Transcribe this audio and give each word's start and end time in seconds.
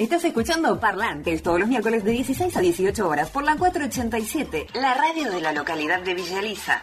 Estás 0.00 0.24
escuchando 0.24 0.80
Parlantes 0.80 1.42
todos 1.42 1.60
los 1.60 1.68
miércoles 1.68 2.02
de 2.04 2.12
16 2.12 2.56
a 2.56 2.60
18 2.60 3.06
horas 3.06 3.28
por 3.28 3.44
la 3.44 3.58
487, 3.58 4.68
la 4.72 4.94
radio 4.94 5.30
de 5.30 5.42
la 5.42 5.52
localidad 5.52 6.00
de 6.00 6.14
Villa 6.14 6.38
Elisa. 6.40 6.82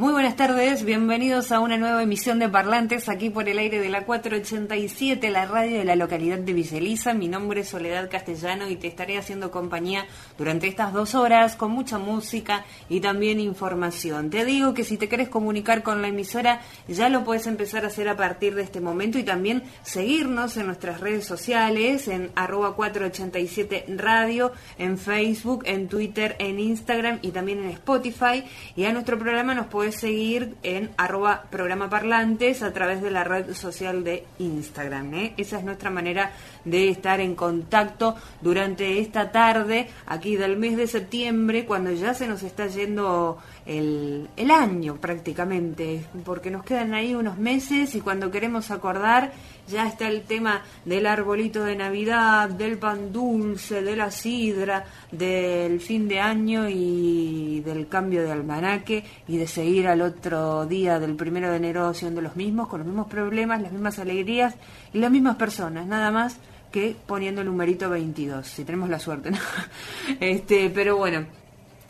Muy 0.00 0.14
buenas 0.14 0.34
tardes, 0.34 0.82
bienvenidos 0.82 1.52
a 1.52 1.60
una 1.60 1.76
nueva 1.76 2.02
emisión 2.02 2.38
de 2.38 2.48
Parlantes 2.48 3.10
aquí 3.10 3.28
por 3.28 3.50
el 3.50 3.58
aire 3.58 3.80
de 3.80 3.90
la 3.90 4.06
487, 4.06 5.28
la 5.28 5.44
radio 5.44 5.76
de 5.76 5.84
la 5.84 5.94
localidad 5.94 6.38
de 6.38 6.54
Villeliza. 6.54 7.12
Mi 7.12 7.28
nombre 7.28 7.60
es 7.60 7.68
Soledad 7.68 8.08
Castellano 8.10 8.70
y 8.70 8.76
te 8.76 8.86
estaré 8.86 9.18
haciendo 9.18 9.50
compañía 9.50 10.06
durante 10.38 10.68
estas 10.68 10.94
dos 10.94 11.14
horas 11.14 11.54
con 11.54 11.72
mucha 11.72 11.98
música 11.98 12.64
y 12.88 13.00
también 13.00 13.40
información. 13.40 14.30
Te 14.30 14.46
digo 14.46 14.72
que 14.72 14.84
si 14.84 14.96
te 14.96 15.06
querés 15.06 15.28
comunicar 15.28 15.82
con 15.82 16.00
la 16.00 16.08
emisora 16.08 16.62
ya 16.88 17.10
lo 17.10 17.22
puedes 17.22 17.46
empezar 17.46 17.84
a 17.84 17.88
hacer 17.88 18.08
a 18.08 18.16
partir 18.16 18.54
de 18.54 18.62
este 18.62 18.80
momento 18.80 19.18
y 19.18 19.22
también 19.22 19.64
seguirnos 19.82 20.56
en 20.56 20.64
nuestras 20.64 21.00
redes 21.00 21.26
sociales 21.26 22.08
en 22.08 22.30
arroba 22.36 22.74
487 22.74 23.84
radio, 23.98 24.52
en 24.78 24.96
Facebook, 24.96 25.64
en 25.66 25.88
Twitter, 25.88 26.36
en 26.38 26.58
Instagram 26.58 27.18
y 27.20 27.32
también 27.32 27.58
en 27.58 27.68
Spotify. 27.72 28.44
Y 28.76 28.84
a 28.84 28.94
nuestro 28.94 29.18
programa 29.18 29.52
nos 29.52 29.66
puedes 29.66 29.89
seguir 29.92 30.56
en 30.62 30.90
arroba 30.96 31.44
programa 31.50 31.88
parlantes 31.90 32.62
a 32.62 32.72
través 32.72 33.02
de 33.02 33.10
la 33.10 33.24
red 33.24 33.54
social 33.54 34.04
de 34.04 34.24
Instagram. 34.38 35.14
¿eh? 35.14 35.34
Esa 35.36 35.58
es 35.58 35.64
nuestra 35.64 35.90
manera 35.90 36.32
de 36.64 36.88
estar 36.88 37.20
en 37.20 37.34
contacto 37.34 38.16
durante 38.40 39.00
esta 39.00 39.32
tarde, 39.32 39.88
aquí 40.06 40.36
del 40.36 40.56
mes 40.56 40.76
de 40.76 40.86
septiembre, 40.86 41.64
cuando 41.64 41.92
ya 41.92 42.14
se 42.14 42.26
nos 42.26 42.42
está 42.42 42.66
yendo 42.66 43.38
el, 43.66 44.28
el 44.36 44.50
año 44.50 44.96
prácticamente, 44.96 46.04
porque 46.24 46.50
nos 46.50 46.64
quedan 46.64 46.94
ahí 46.94 47.14
unos 47.14 47.38
meses 47.38 47.94
y 47.94 48.00
cuando 48.00 48.30
queremos 48.30 48.70
acordar 48.70 49.32
ya 49.70 49.86
está 49.86 50.08
el 50.08 50.22
tema 50.22 50.62
del 50.84 51.06
arbolito 51.06 51.64
de 51.64 51.76
Navidad, 51.76 52.48
del 52.50 52.78
pan 52.78 53.12
dulce, 53.12 53.82
de 53.82 53.96
la 53.96 54.10
sidra, 54.10 54.84
del 55.10 55.80
fin 55.80 56.08
de 56.08 56.20
año 56.20 56.68
y 56.68 57.60
del 57.60 57.88
cambio 57.88 58.22
de 58.22 58.32
almanaque 58.32 59.04
y 59.28 59.36
de 59.36 59.46
seguir 59.46 59.88
al 59.88 60.02
otro 60.02 60.66
día 60.66 60.98
del 60.98 61.14
primero 61.14 61.50
de 61.50 61.56
enero 61.56 61.94
siendo 61.94 62.20
los 62.20 62.36
mismos, 62.36 62.68
con 62.68 62.80
los 62.80 62.86
mismos 62.86 63.08
problemas, 63.08 63.62
las 63.62 63.72
mismas 63.72 63.98
alegrías 63.98 64.54
y 64.92 64.98
las 64.98 65.10
mismas 65.10 65.36
personas, 65.36 65.86
nada 65.86 66.10
más 66.10 66.38
que 66.70 66.96
poniendo 67.06 67.40
el 67.40 67.48
numerito 67.48 67.90
22, 67.90 68.46
si 68.46 68.64
tenemos 68.64 68.88
la 68.88 68.98
suerte. 68.98 69.30
este, 70.20 70.70
pero 70.70 70.96
bueno, 70.96 71.26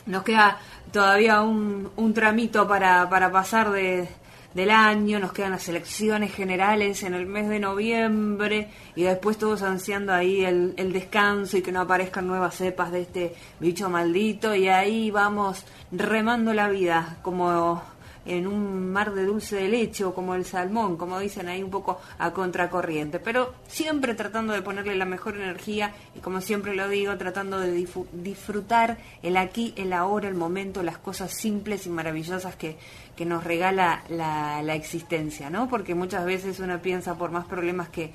nos 0.07 0.23
queda 0.23 0.59
todavía 0.93 1.43
un, 1.43 1.91
un 1.97 2.15
tramito 2.15 2.67
para, 2.67 3.09
para 3.09 3.31
pasar 3.31 3.71
de, 3.71 4.09
del 4.55 4.71
año, 4.71 5.19
nos 5.21 5.33
quedan 5.33 5.53
las 5.53 5.69
elecciones 5.69 6.35
generales 6.35 7.03
en 7.03 7.15
el 7.15 7.27
mes 7.27 7.49
de 7.49 7.61
noviembre 7.61 8.69
y 8.97 9.05
después 9.05 9.39
todos 9.39 9.63
ansiando 9.63 10.13
ahí 10.13 10.45
el, 10.45 10.75
el, 10.77 10.93
descanso 10.93 11.57
y 11.57 11.63
que 11.63 11.71
no 11.71 11.81
aparezcan 11.81 12.27
nuevas 12.27 12.57
cepas 12.57 12.91
de 12.91 13.03
este 13.03 13.35
bicho 13.61 13.89
maldito 13.89 14.55
y 14.55 14.69
ahí 14.69 15.11
vamos 15.11 15.65
remando 15.93 16.53
la 16.53 16.69
vida 16.69 17.19
como 17.23 17.83
en 18.31 18.47
un 18.47 18.93
mar 18.93 19.13
de 19.13 19.25
dulce 19.25 19.57
de 19.57 19.69
leche 19.69 20.05
o 20.05 20.15
como 20.15 20.37
el 20.37 20.45
salmón, 20.45 20.97
como 20.97 21.19
dicen 21.19 21.49
ahí 21.49 21.65
un 21.65 21.71
poco 21.71 22.01
a 22.19 22.31
contracorriente, 22.31 23.19
pero 23.19 23.55
siempre 23.67 24.15
tratando 24.15 24.53
de 24.53 24.63
ponerle 24.63 24.95
la 24.95 25.05
mejor 25.05 25.37
energía 25.37 25.93
y 26.15 26.21
como 26.21 26.41
siempre 26.41 26.77
lo 26.77 26.89
digo, 26.89 27.17
tratando 27.19 27.59
de 27.59 27.73
disfrutar 28.13 28.99
el 29.23 29.37
aquí, 29.37 29.75
el 29.77 29.93
ahora, 29.93 30.29
el 30.29 30.37
momento, 30.37 30.85
las 30.85 30.99
cosas 30.99 31.33
simples 31.33 31.87
y 31.87 31.91
maravillosas 31.91 32.55
que, 32.55 32.79
que 33.17 33.27
nos 33.27 33.43
regala 33.43 34.05
la, 34.09 34.63
la 34.63 34.77
existencia, 34.77 35.51
¿no? 35.51 35.69
Porque 35.69 35.97
muchas 35.97 36.25
veces 36.25 36.61
uno 36.61 36.81
piensa 36.81 37.19
por 37.19 37.33
más 37.33 37.47
problemas 37.47 37.89
que, 37.89 38.13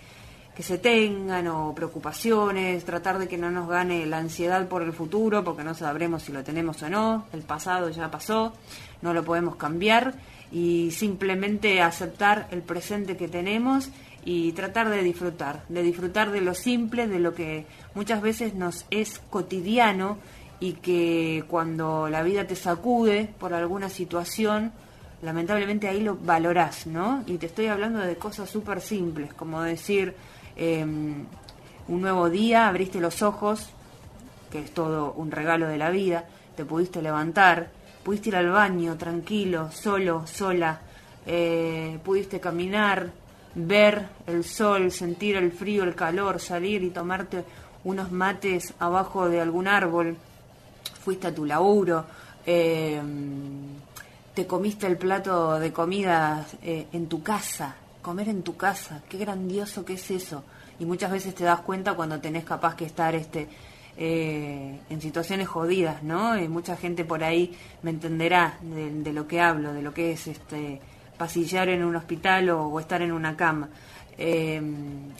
que 0.56 0.64
se 0.64 0.78
tengan 0.78 1.48
o 1.48 1.76
preocupaciones, 1.76 2.86
tratar 2.86 3.20
de 3.20 3.28
que 3.28 3.38
no 3.38 3.52
nos 3.52 3.68
gane 3.68 4.06
la 4.06 4.20
ansiedad 4.20 4.66
por 4.70 4.82
el 4.82 4.94
futuro, 4.94 5.44
porque 5.44 5.66
no 5.66 5.74
sabremos 5.74 6.24
si 6.24 6.32
lo 6.32 6.44
tenemos 6.44 6.82
o 6.82 6.90
no, 6.90 7.26
el 7.34 7.42
pasado 7.42 7.90
ya 7.90 8.10
pasó, 8.10 8.54
no 9.06 9.14
lo 9.14 9.24
podemos 9.24 9.56
cambiar 9.56 10.16
y 10.52 10.92
simplemente 10.92 11.82
aceptar 11.82 12.50
el 12.52 12.62
presente 12.62 13.16
que 13.16 13.30
tenemos 13.30 13.90
y 14.26 14.52
tratar 14.52 14.90
de 14.90 15.02
disfrutar, 15.02 15.64
de 15.70 15.82
disfrutar 15.82 16.32
de 16.32 16.42
lo 16.42 16.54
simple, 16.54 17.08
de 17.08 17.20
lo 17.20 17.34
que 17.34 17.66
muchas 17.94 18.22
veces 18.22 18.54
nos 18.54 18.86
es 18.92 19.22
cotidiano 19.30 20.18
y 20.60 20.74
que 20.74 21.46
cuando 21.48 22.10
la 22.10 22.24
vida 22.24 22.46
te 22.46 22.58
sacude 22.58 23.30
por 23.40 23.54
alguna 23.54 23.88
situación, 23.88 24.74
lamentablemente 25.22 25.88
ahí 25.88 26.02
lo 26.02 26.18
valorás, 26.18 26.88
¿no? 26.88 27.24
Y 27.26 27.38
te 27.38 27.46
estoy 27.46 27.68
hablando 27.68 28.00
de 28.00 28.18
cosas 28.18 28.50
súper 28.50 28.82
simples, 28.82 29.34
como 29.34 29.62
decir, 29.62 30.16
Em, 30.56 31.26
un 31.88 32.02
nuevo 32.02 32.30
día, 32.30 32.68
abriste 32.68 33.00
los 33.00 33.22
ojos, 33.22 33.70
que 34.52 34.60
es 34.60 34.72
todo 34.74 35.14
un 35.14 35.32
regalo 35.32 35.68
de 35.68 35.78
la 35.78 35.90
vida, 35.90 36.26
te 36.56 36.64
pudiste 36.64 37.02
levantar, 37.02 37.70
pudiste 38.06 38.30
ir 38.30 38.36
al 38.36 38.52
baño 38.52 38.96
tranquilo, 38.98 39.72
solo, 39.72 40.28
sola, 40.28 40.80
eh, 41.26 41.98
pudiste 42.04 42.40
caminar, 42.40 43.10
ver 43.56 44.10
el 44.28 44.44
sol, 44.44 44.92
sentir 44.92 45.38
el 45.38 45.52
frío, 45.52 45.84
el 45.84 45.96
calor, 45.96 46.40
salir 46.40 46.84
y 46.84 46.92
tomarte 46.92 47.44
unos 47.84 48.12
mates 48.12 48.76
abajo 48.78 49.28
de 49.28 49.42
algún 49.42 49.68
árbol, 49.68 50.16
fuiste 51.02 51.26
a 51.26 51.34
tu 51.34 51.46
laburo, 51.46 52.06
em, 52.46 53.74
te 54.36 54.46
comiste 54.46 54.86
el 54.86 54.98
plato 54.98 55.58
de 55.58 55.74
comida 55.74 56.46
eh, 56.62 56.86
en 56.94 57.08
tu 57.08 57.24
casa, 57.24 57.76
comer 58.04 58.30
en 58.30 58.44
tu 58.44 58.56
casa, 58.56 59.02
qué 59.10 59.18
grandioso 59.18 59.84
que 59.84 59.94
es 59.94 60.12
eso. 60.12 60.44
Y 60.78 60.86
muchas 60.86 61.10
veces 61.10 61.34
te 61.34 61.44
das 61.44 61.62
cuenta 61.62 61.96
cuando 61.96 62.20
tenés 62.20 62.44
capaz 62.44 62.76
que 62.76 62.86
estar 62.86 63.16
este 63.16 63.48
eh, 63.98 64.80
en 64.90 65.02
situaciones 65.02 65.48
jodidas, 65.48 66.04
¿no? 66.04 66.36
Mucha 66.50 66.76
gente 66.76 67.06
por 67.06 67.24
ahí 67.24 67.58
me 67.82 67.92
entenderá 67.92 68.58
de, 68.62 69.14
lo 69.14 69.28
que 69.28 69.42
hablo, 69.42 69.74
de 69.74 69.82
lo 69.82 69.94
que 69.94 70.12
es 70.12 70.28
este 70.28 70.82
pasillar 71.18 71.70
en 71.70 71.84
un 71.84 71.96
hospital 71.96 72.50
o, 72.50 72.80
estar 72.80 73.02
en 73.02 73.12
una 73.12 73.36
cama. 73.38 73.70
Eh, 74.18 74.62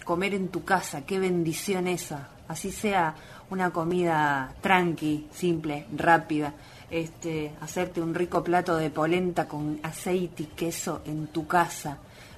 comer 0.04 0.34
en 0.34 0.50
tu 0.50 0.64
casa, 0.64 1.06
qué 1.06 1.20
bendición 1.20 1.88
esa. 1.88 2.30
Así 2.48 2.72
sea 2.72 3.16
una 3.50 3.72
comida 3.72 4.54
tranqui, 4.62 5.28
simple, 5.32 5.86
rápida. 5.96 6.54
Este, 6.90 7.52
hacerte 7.62 8.02
un 8.02 8.14
rico 8.14 8.44
plato 8.44 8.78
de 8.78 8.90
polenta 8.90 9.48
con 9.48 9.80
aceite 9.84 10.44
y 10.44 10.46
queso 10.48 11.02
en 11.06 11.28
tu 11.28 11.48
casa 11.48 11.98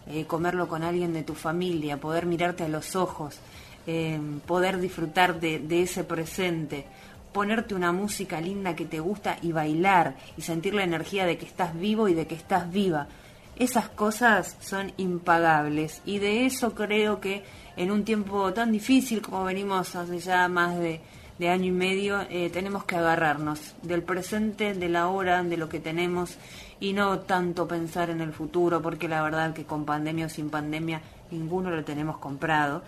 eh, 0.10 0.26
comerlo 0.26 0.70
con 0.70 0.84
alguien 0.84 1.12
de 1.12 1.24
tu 1.24 1.34
familia, 1.34 1.98
poder 1.98 2.26
mirarte 2.26 2.64
a 2.64 2.70
los 2.70 2.96
ojos, 2.96 3.40
eh, 3.88 4.20
poder 4.46 4.80
disfrutar 4.80 5.40
de, 5.40 5.82
ese 5.82 6.04
presente, 6.04 6.86
ponerte 7.32 7.74
una 7.74 7.94
música 7.94 8.42
linda 8.42 8.76
que 8.76 8.86
te 8.86 9.00
gusta 9.00 9.38
y 9.42 9.54
bailar 9.54 10.16
y 10.36 10.42
sentir 10.42 10.74
la 10.74 10.84
energía 10.84 11.26
de 11.26 11.38
que 11.38 11.46
estás 11.46 11.74
vivo 11.80 12.10
y 12.10 12.14
de 12.14 12.28
que 12.28 12.36
estás 12.36 12.70
viva. 12.70 13.08
Esas 13.56 13.90
cosas 13.90 14.58
son 14.60 14.92
impagables 14.98 16.02
y 16.06 16.20
de 16.20 16.46
eso 16.46 16.76
creo 16.76 17.22
que 17.22 17.44
en 17.78 17.92
un 17.92 18.04
tiempo 18.04 18.54
tan 18.54 18.72
difícil 18.72 19.22
como 19.22 19.46
venimos 19.46 19.96
hace 19.96 20.20
ya 20.20 20.48
más 20.48 20.78
de, 20.78 21.00
de 21.40 21.50
año 21.50 21.66
y 21.66 21.72
medio, 21.72 22.22
eh, 22.30 22.50
tenemos 22.50 22.84
que 22.84 22.98
agarrarnos 22.98 23.76
del 23.84 24.04
presente, 24.04 24.74
de 24.74 24.90
la 24.90 25.08
hora, 25.08 25.44
de 25.44 25.58
lo 25.58 25.70
que 25.70 25.80
tenemos 25.80 26.38
y 26.80 26.94
no 26.94 27.20
tanto 27.20 27.68
pensar 27.68 28.10
en 28.10 28.22
el 28.22 28.34
futuro, 28.34 28.82
porque 28.82 29.08
la 29.08 29.24
verdad 29.24 29.54
que 29.54 29.66
con 29.66 29.86
pandemia 29.86 30.26
o 30.26 30.30
sin 30.30 30.50
pandemia 30.50 31.02
ninguno 31.32 31.72
lo 31.72 31.84
tenemos 31.84 32.18
comprado. 32.18 32.84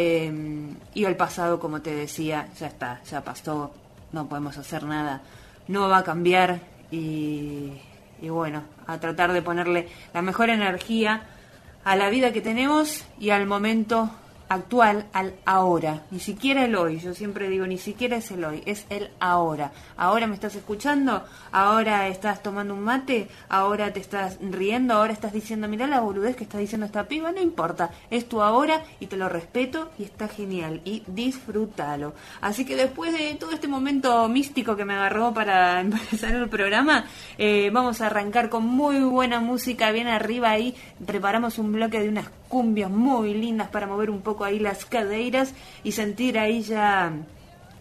Eh, 0.00 0.32
y 0.94 1.04
el 1.04 1.16
pasado, 1.16 1.58
como 1.58 1.82
te 1.82 1.92
decía, 1.92 2.46
ya 2.56 2.68
está, 2.68 3.02
ya 3.02 3.24
pasó, 3.24 3.72
no 4.12 4.28
podemos 4.28 4.56
hacer 4.56 4.84
nada, 4.84 5.22
no 5.66 5.88
va 5.88 5.98
a 5.98 6.04
cambiar 6.04 6.60
y, 6.92 7.72
y 8.22 8.28
bueno, 8.28 8.62
a 8.86 9.00
tratar 9.00 9.32
de 9.32 9.42
ponerle 9.42 9.88
la 10.14 10.22
mejor 10.22 10.50
energía 10.50 11.22
a 11.82 11.96
la 11.96 12.10
vida 12.10 12.32
que 12.32 12.40
tenemos 12.40 13.02
y 13.18 13.30
al 13.30 13.48
momento 13.48 14.08
actual 14.48 15.06
al 15.12 15.34
ahora, 15.44 16.04
ni 16.10 16.20
siquiera 16.20 16.64
el 16.64 16.74
hoy, 16.74 17.00
yo 17.00 17.14
siempre 17.14 17.48
digo, 17.48 17.66
ni 17.66 17.78
siquiera 17.78 18.16
es 18.16 18.30
el 18.30 18.44
hoy, 18.44 18.62
es 18.66 18.86
el 18.90 19.10
ahora. 19.20 19.72
Ahora 19.96 20.26
me 20.26 20.34
estás 20.34 20.54
escuchando, 20.54 21.24
ahora 21.52 22.08
estás 22.08 22.42
tomando 22.42 22.74
un 22.74 22.80
mate, 22.80 23.28
ahora 23.48 23.92
te 23.92 24.00
estás 24.00 24.38
riendo, 24.40 24.94
ahora 24.94 25.12
estás 25.12 25.32
diciendo, 25.32 25.68
mira 25.68 25.86
la 25.86 26.00
boludez 26.00 26.36
que 26.36 26.44
está 26.44 26.58
diciendo 26.58 26.86
esta 26.86 27.04
piba, 27.04 27.32
no 27.32 27.40
importa, 27.40 27.90
es 28.10 28.28
tu 28.28 28.42
ahora 28.42 28.82
y 29.00 29.06
te 29.06 29.16
lo 29.16 29.28
respeto 29.28 29.90
y 29.98 30.04
está 30.04 30.28
genial 30.28 30.80
y 30.84 31.02
disfrútalo. 31.06 32.14
Así 32.40 32.64
que 32.64 32.76
después 32.76 33.12
de 33.12 33.34
todo 33.34 33.52
este 33.52 33.68
momento 33.68 34.28
místico 34.28 34.76
que 34.76 34.84
me 34.84 34.94
agarró 34.94 35.34
para 35.34 35.80
empezar 35.82 36.34
el 36.34 36.48
programa, 36.48 37.04
eh, 37.36 37.70
vamos 37.72 38.00
a 38.00 38.06
arrancar 38.06 38.48
con 38.48 38.64
muy 38.64 39.00
buena 39.00 39.40
música, 39.40 39.92
bien 39.92 40.08
arriba 40.08 40.50
ahí, 40.50 40.74
preparamos 41.06 41.58
un 41.58 41.72
bloque 41.72 42.00
de 42.00 42.08
unas 42.08 42.30
cumbias 42.48 42.90
muy 42.90 43.34
lindas 43.34 43.68
para 43.68 43.86
mover 43.86 44.10
un 44.10 44.20
poco 44.20 44.44
ahí 44.44 44.58
las 44.58 44.84
cadeiras 44.84 45.54
y 45.84 45.92
sentir 45.92 46.38
ahí 46.38 46.62
ya 46.62 47.12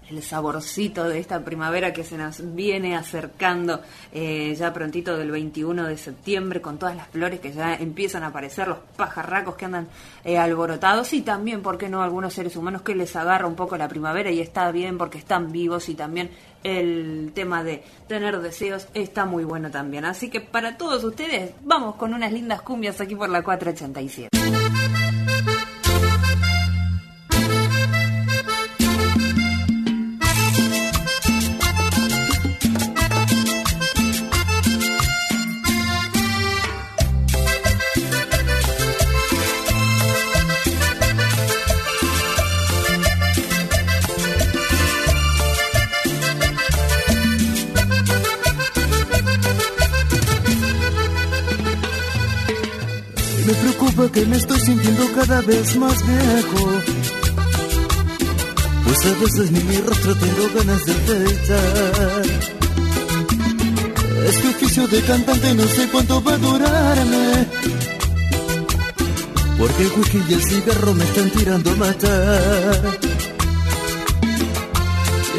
el 0.10 0.24
saborcito 0.24 1.08
de 1.08 1.19
esta 1.19 1.44
primavera 1.44 1.92
que 1.94 2.04
se 2.04 2.18
nos 2.18 2.56
viene 2.56 2.96
acercando 2.96 3.81
eh, 4.12 4.56
ya 4.58 4.74
prontito 4.74 5.18
del 5.18 5.31
21 5.31 5.86
de 5.86 5.98
septiembre 5.98 6.62
con 6.62 6.78
todas 6.78 6.96
las 6.96 7.08
flores 7.08 7.40
que 7.40 7.52
ya 7.52 7.75
empiezan 7.75 8.24
a 8.24 8.28
aparecer, 8.28 8.68
los 8.68 8.80
pajarracos 8.96 9.56
que 9.56 9.66
andan 9.66 9.88
eh, 10.24 10.38
alborotados 10.38 11.14
y 11.14 11.22
también, 11.22 11.62
¿por 11.62 11.78
qué 11.78 11.90
no?, 11.90 12.02
algunos 12.02 12.34
seres 12.34 12.56
humanos 12.56 12.81
que 12.81 12.96
les 12.96 13.16
agarra 13.16 13.48
un 13.48 13.56
poco 13.56 13.78
la 13.78 13.88
primavera 13.88 14.31
y 14.31 14.40
está 14.40 14.72
bien 14.72 14.98
porque 14.98 15.18
están 15.18 15.52
vivos 15.52 15.90
y 15.90 15.96
también 15.96 16.30
el 16.64 17.31
tema 17.34 17.64
de 17.64 17.84
tener 18.08 18.40
deseos 18.40 18.88
está 18.94 19.25
muy 19.25 19.44
bueno 19.44 19.69
también. 19.72 20.06
Así 20.06 20.30
que 20.30 20.42
para 20.42 20.78
todos 20.78 21.04
ustedes, 21.04 21.52
vamos 21.64 21.96
con 21.96 22.14
unas 22.14 22.31
lindas 22.31 22.62
cumbias 22.62 23.00
aquí 23.02 23.16
por 23.16 23.30
la 23.30 23.42
487. 23.42 24.56
Vez 55.47 55.77
más 55.77 55.95
viejo. 56.05 56.71
Pues 58.83 59.05
a 59.05 59.19
veces 59.21 59.51
ni 59.51 59.59
mi 59.61 59.77
rostro 59.77 60.15
tengo 60.15 60.44
ganas 60.55 60.85
de 60.85 60.91
afeitar. 60.91 62.23
Este 64.27 64.47
oficio 64.49 64.88
de 64.88 65.01
cantante 65.03 65.53
no 65.53 65.63
sé 65.67 65.88
cuánto 65.89 66.21
va 66.21 66.33
a 66.33 66.38
durarme. 66.38 67.47
Porque 69.57 69.83
el 69.83 69.91
whisky 69.97 70.21
y 70.29 70.33
el 70.33 70.44
cigarro 70.44 70.94
me 70.94 71.03
están 71.05 71.29
tirando 71.31 71.71
a 71.71 71.75
matar. 71.75 72.99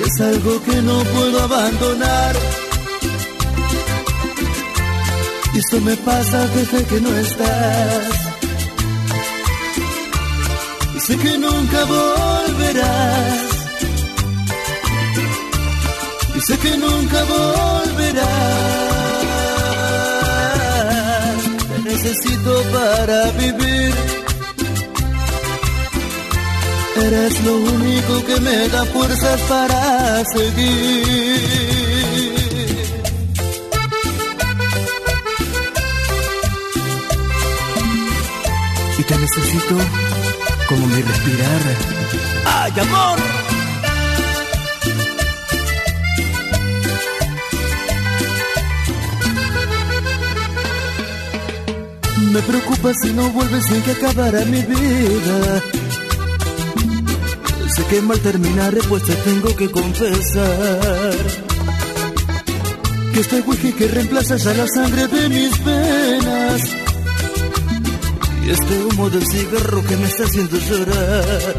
Es 0.04 0.20
algo 0.20 0.62
que 0.64 0.82
no 0.82 1.04
puedo 1.04 1.42
abandonar. 1.42 2.36
Y 5.52 5.58
esto 5.58 5.80
me 5.82 5.96
pasa 5.98 6.46
desde 6.48 6.84
que 6.84 7.00
no 7.00 7.16
estás 7.16 8.27
sé 11.08 11.16
que 11.16 11.38
nunca 11.38 11.84
volverás. 11.84 13.48
Y 16.36 16.40
sé 16.46 16.58
que 16.58 16.76
nunca 16.76 17.20
volverás. 17.24 18.28
Te 21.68 21.76
necesito 21.90 22.52
para 22.74 23.30
vivir. 23.40 23.94
Eres 27.06 27.34
lo 27.46 27.54
único 27.56 28.14
que 28.26 28.40
me 28.40 28.68
da 28.68 28.84
fuerzas 28.86 29.40
para 29.52 30.24
seguir. 30.34 31.38
Y 38.98 39.02
te 39.04 39.16
necesito 39.16 40.07
como 40.68 40.86
mi 40.86 41.00
respirar. 41.00 41.60
¡Ay, 42.44 42.72
amor! 42.80 43.18
Me 52.32 52.42
preocupa 52.42 52.92
si 53.02 53.12
no 53.14 53.30
vuelves 53.30 53.70
en 53.70 53.82
que 53.82 53.92
acabará 53.92 54.44
mi 54.44 54.62
vida. 54.62 55.62
Sé 57.74 57.84
que 57.84 58.02
mal 58.02 58.20
terminaré, 58.20 58.80
pues 58.88 59.02
te 59.04 59.14
tengo 59.14 59.56
que 59.56 59.70
confesar. 59.70 61.14
Que 63.14 63.20
este 63.20 63.40
whisky 63.40 63.72
que 63.72 63.88
reemplaza 63.88 64.36
ya 64.36 64.52
la 64.52 64.66
sangre 64.68 65.08
de 65.08 65.28
mis 65.30 65.64
venas 65.64 66.87
este 68.50 68.84
humo 68.84 69.10
del 69.10 69.26
cigarro 69.26 69.82
que 69.84 69.96
me 69.96 70.06
está 70.06 70.24
haciendo 70.24 70.56
llorar 70.58 71.54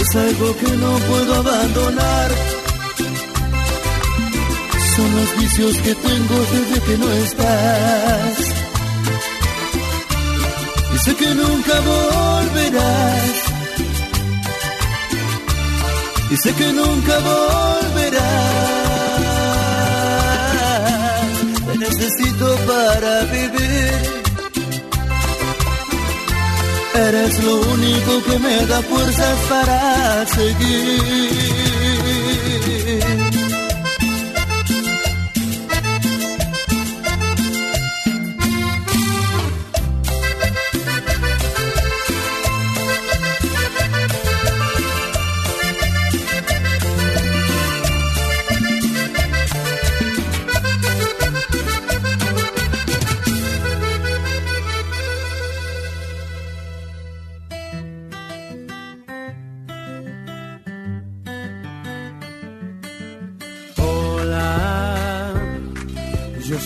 es 0.00 0.16
algo 0.16 0.56
que 0.56 0.70
no 0.76 0.98
puedo 1.08 1.34
abandonar. 1.34 2.30
Son 4.96 5.16
los 5.16 5.38
vicios 5.38 5.76
que 5.78 5.94
tengo 5.94 6.36
desde 6.52 6.80
que 6.86 6.98
no 6.98 7.12
estás. 7.12 8.38
Y 10.94 10.98
sé 10.98 11.16
que 11.16 11.34
nunca 11.34 11.80
volverás. 11.80 13.34
Y 16.30 16.36
sé 16.36 16.54
que 16.54 16.72
nunca 16.72 17.18
volverás. 17.18 18.67
Necesito 21.88 22.56
para 22.66 23.24
vivir 23.24 24.18
Eres 26.94 27.44
lo 27.44 27.60
único 27.60 28.22
que 28.24 28.38
me 28.40 28.66
da 28.66 28.82
fuerzas 28.82 29.38
para 29.48 30.26
seguir. 30.26 31.28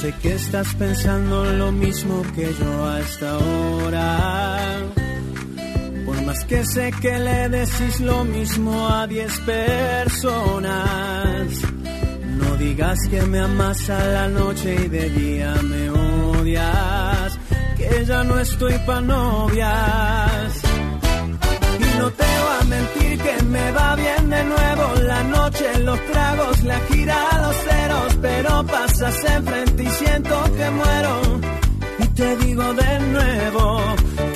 Que 0.00 0.34
estás 0.34 0.74
pensando 0.74 1.44
lo 1.44 1.70
mismo 1.70 2.22
que 2.34 2.52
yo 2.54 2.84
hasta 2.86 3.30
ahora. 3.30 4.80
Por 6.06 6.22
más 6.22 6.44
que 6.44 6.64
sé 6.64 6.90
que 7.00 7.18
le 7.18 7.48
decís 7.50 8.00
lo 8.00 8.24
mismo 8.24 8.88
a 8.88 9.06
diez 9.06 9.38
personas. 9.40 10.32
No 12.40 12.56
digas 12.56 12.98
que 13.10 13.22
me 13.22 13.40
amas 13.40 13.90
a 13.90 14.04
la 14.06 14.28
noche 14.28 14.74
y 14.86 14.88
de 14.88 15.10
día 15.10 15.54
me 15.62 15.90
odias. 15.90 17.38
Que 17.76 18.04
ya 18.06 18.24
no 18.24 18.40
estoy 18.40 18.78
pa' 18.86 19.00
novias. 19.02 20.61
Mentir 22.72 23.18
que 23.26 23.34
me 23.54 23.66
va 23.72 23.88
bien 23.96 24.30
de 24.30 24.42
nuevo 24.44 24.84
la 25.12 25.22
noche, 25.36 25.66
los 25.88 26.00
tragos, 26.10 26.62
la 26.70 26.78
gira, 26.88 27.18
los 27.44 27.56
ceros, 27.66 28.10
pero 28.26 28.50
pasas 28.66 29.16
enfrente 29.36 29.82
y 29.82 29.90
siento 30.00 30.34
que 30.56 30.66
muero. 30.80 31.14
Y 32.04 32.06
te 32.18 32.28
digo 32.44 32.66
de 32.82 32.92
nuevo 33.16 33.64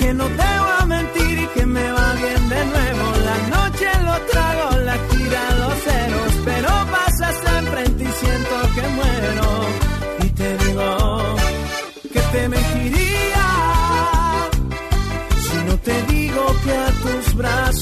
que 0.01 0.09
no 0.21 0.27
te 0.41 0.49
voy 0.63 0.75
a 0.83 0.87
mentir 0.97 1.35
y 1.45 1.47
que 1.55 1.67
me 1.77 1.87
va 1.97 2.09
bien 2.25 2.43
de 2.55 2.63
nuevo. 2.75 3.05
La 3.29 3.39
noche, 3.57 3.89
los 4.09 4.21
tragos, 4.33 4.75
la 4.91 4.97
gira, 5.09 5.43
los 5.63 5.75
ceros, 5.87 6.33
pero 6.49 6.71
pasas 6.97 7.37
enfrente 7.61 8.03
y 8.11 8.13
siento 8.23 8.55
que 8.75 8.85
muero. 8.99 9.49
Y 10.25 10.29
te 10.41 10.49
digo 10.65 10.87
que 12.13 12.21
te 12.33 12.49
mentiría 12.49 12.66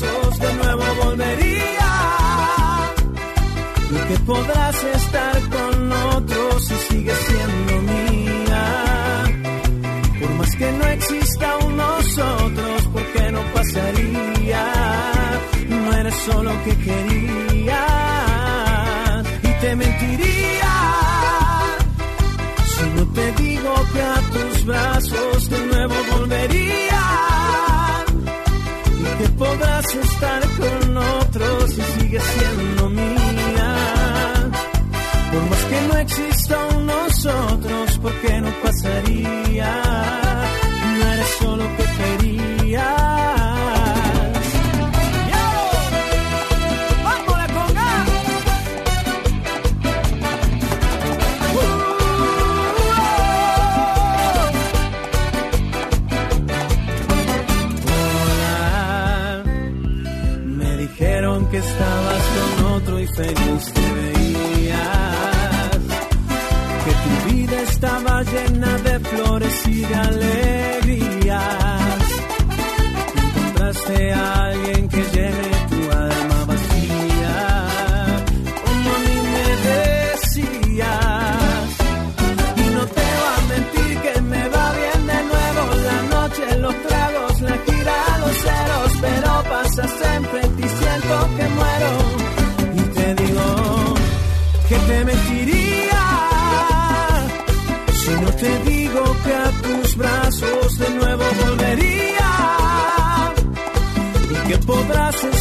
de 0.01 0.55
nuevo 0.55 0.85
volvería 1.05 1.85
que 4.09 4.19
podrás 4.21 4.85
estar 4.85 5.41
con 5.49 5.93
otros 5.93 6.71
y 6.71 6.75
sigues 6.75 7.19
siendo 7.19 7.93
mía. 7.93 9.25
Por 10.21 10.31
más 10.31 10.57
que 10.57 10.73
no 10.73 10.87
exista 10.87 11.57
un 11.59 11.77
nosotros, 11.77 12.89
porque 12.93 13.33
no 13.33 13.41
pasaría. 13.55 14.65
No 15.69 15.93
eres 15.97 16.15
solo 16.15 16.51
que 16.65 16.77
quería 16.77 17.87
y 19.43 19.61
te 19.61 19.77
mentiría. 19.77 20.75
Si 22.67 22.85
no 22.97 23.07
te 23.13 23.33
digo 23.43 23.75
que 23.93 24.03
a 24.03 24.21
tus 24.33 24.65
brazos 24.67 25.44
podrás 29.45 29.95
estar 29.95 30.43
con 30.59 30.97
otros 30.97 31.71
si 31.71 31.83
sigues 31.83 32.23
siendo 32.23 32.89
mía. 32.91 34.51
Por 35.33 35.43
más 35.51 35.65
que 35.65 35.81
no 35.89 35.99
exista 35.99 36.57
nosotros, 36.81 37.99
¿por 37.99 38.13
qué 38.21 38.41
no 38.41 38.51
pasaría? 38.63 40.24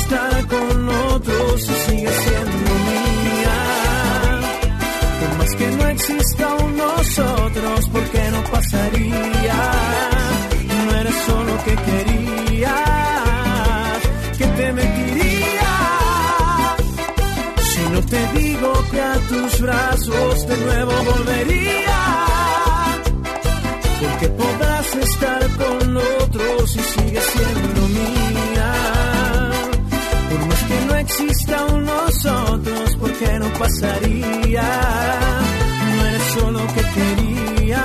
Estar 0.04 0.48
con 0.48 0.90
otros 0.90 1.62
si 1.62 1.74
sigues 1.86 2.16
siendo 2.26 2.74
mía. 2.90 3.60
Por 5.20 5.38
más 5.38 5.56
que 5.56 5.68
no 5.78 5.88
exista 5.88 6.56
un 6.56 6.78
nosotros, 6.78 7.90
porque 7.92 8.22
no 8.32 8.44
pasaría. 8.52 9.62
No 10.86 10.96
eres 11.00 11.16
solo 11.26 11.54
que 11.66 11.76
querías, 11.90 12.72
que 14.38 14.46
te 14.46 14.74
mentiría. 14.74 15.74
Si 17.72 17.82
no 17.94 18.02
te 18.02 18.22
digo 18.40 18.74
que 18.92 19.02
a 19.02 19.16
tus 19.30 19.62
brazos 19.62 20.48
de 20.48 20.58
nuevo 20.58 20.94
volvería, 21.12 22.00
porque 24.02 24.28
podrás 24.30 24.96
estar 24.96 25.42
con 25.62 25.98
otros 25.98 26.72
si 26.72 26.80
sigues 26.80 27.26
siendo 27.26 27.73
exista 31.14 31.66
un 31.66 31.86
nosotros, 31.86 32.98
porque 33.00 33.40
no 33.40 33.48
pasaría. 33.54 35.20
No 35.96 36.06
eres 36.06 36.24
solo 36.34 36.60
que 36.74 36.82
quería. 36.96 37.84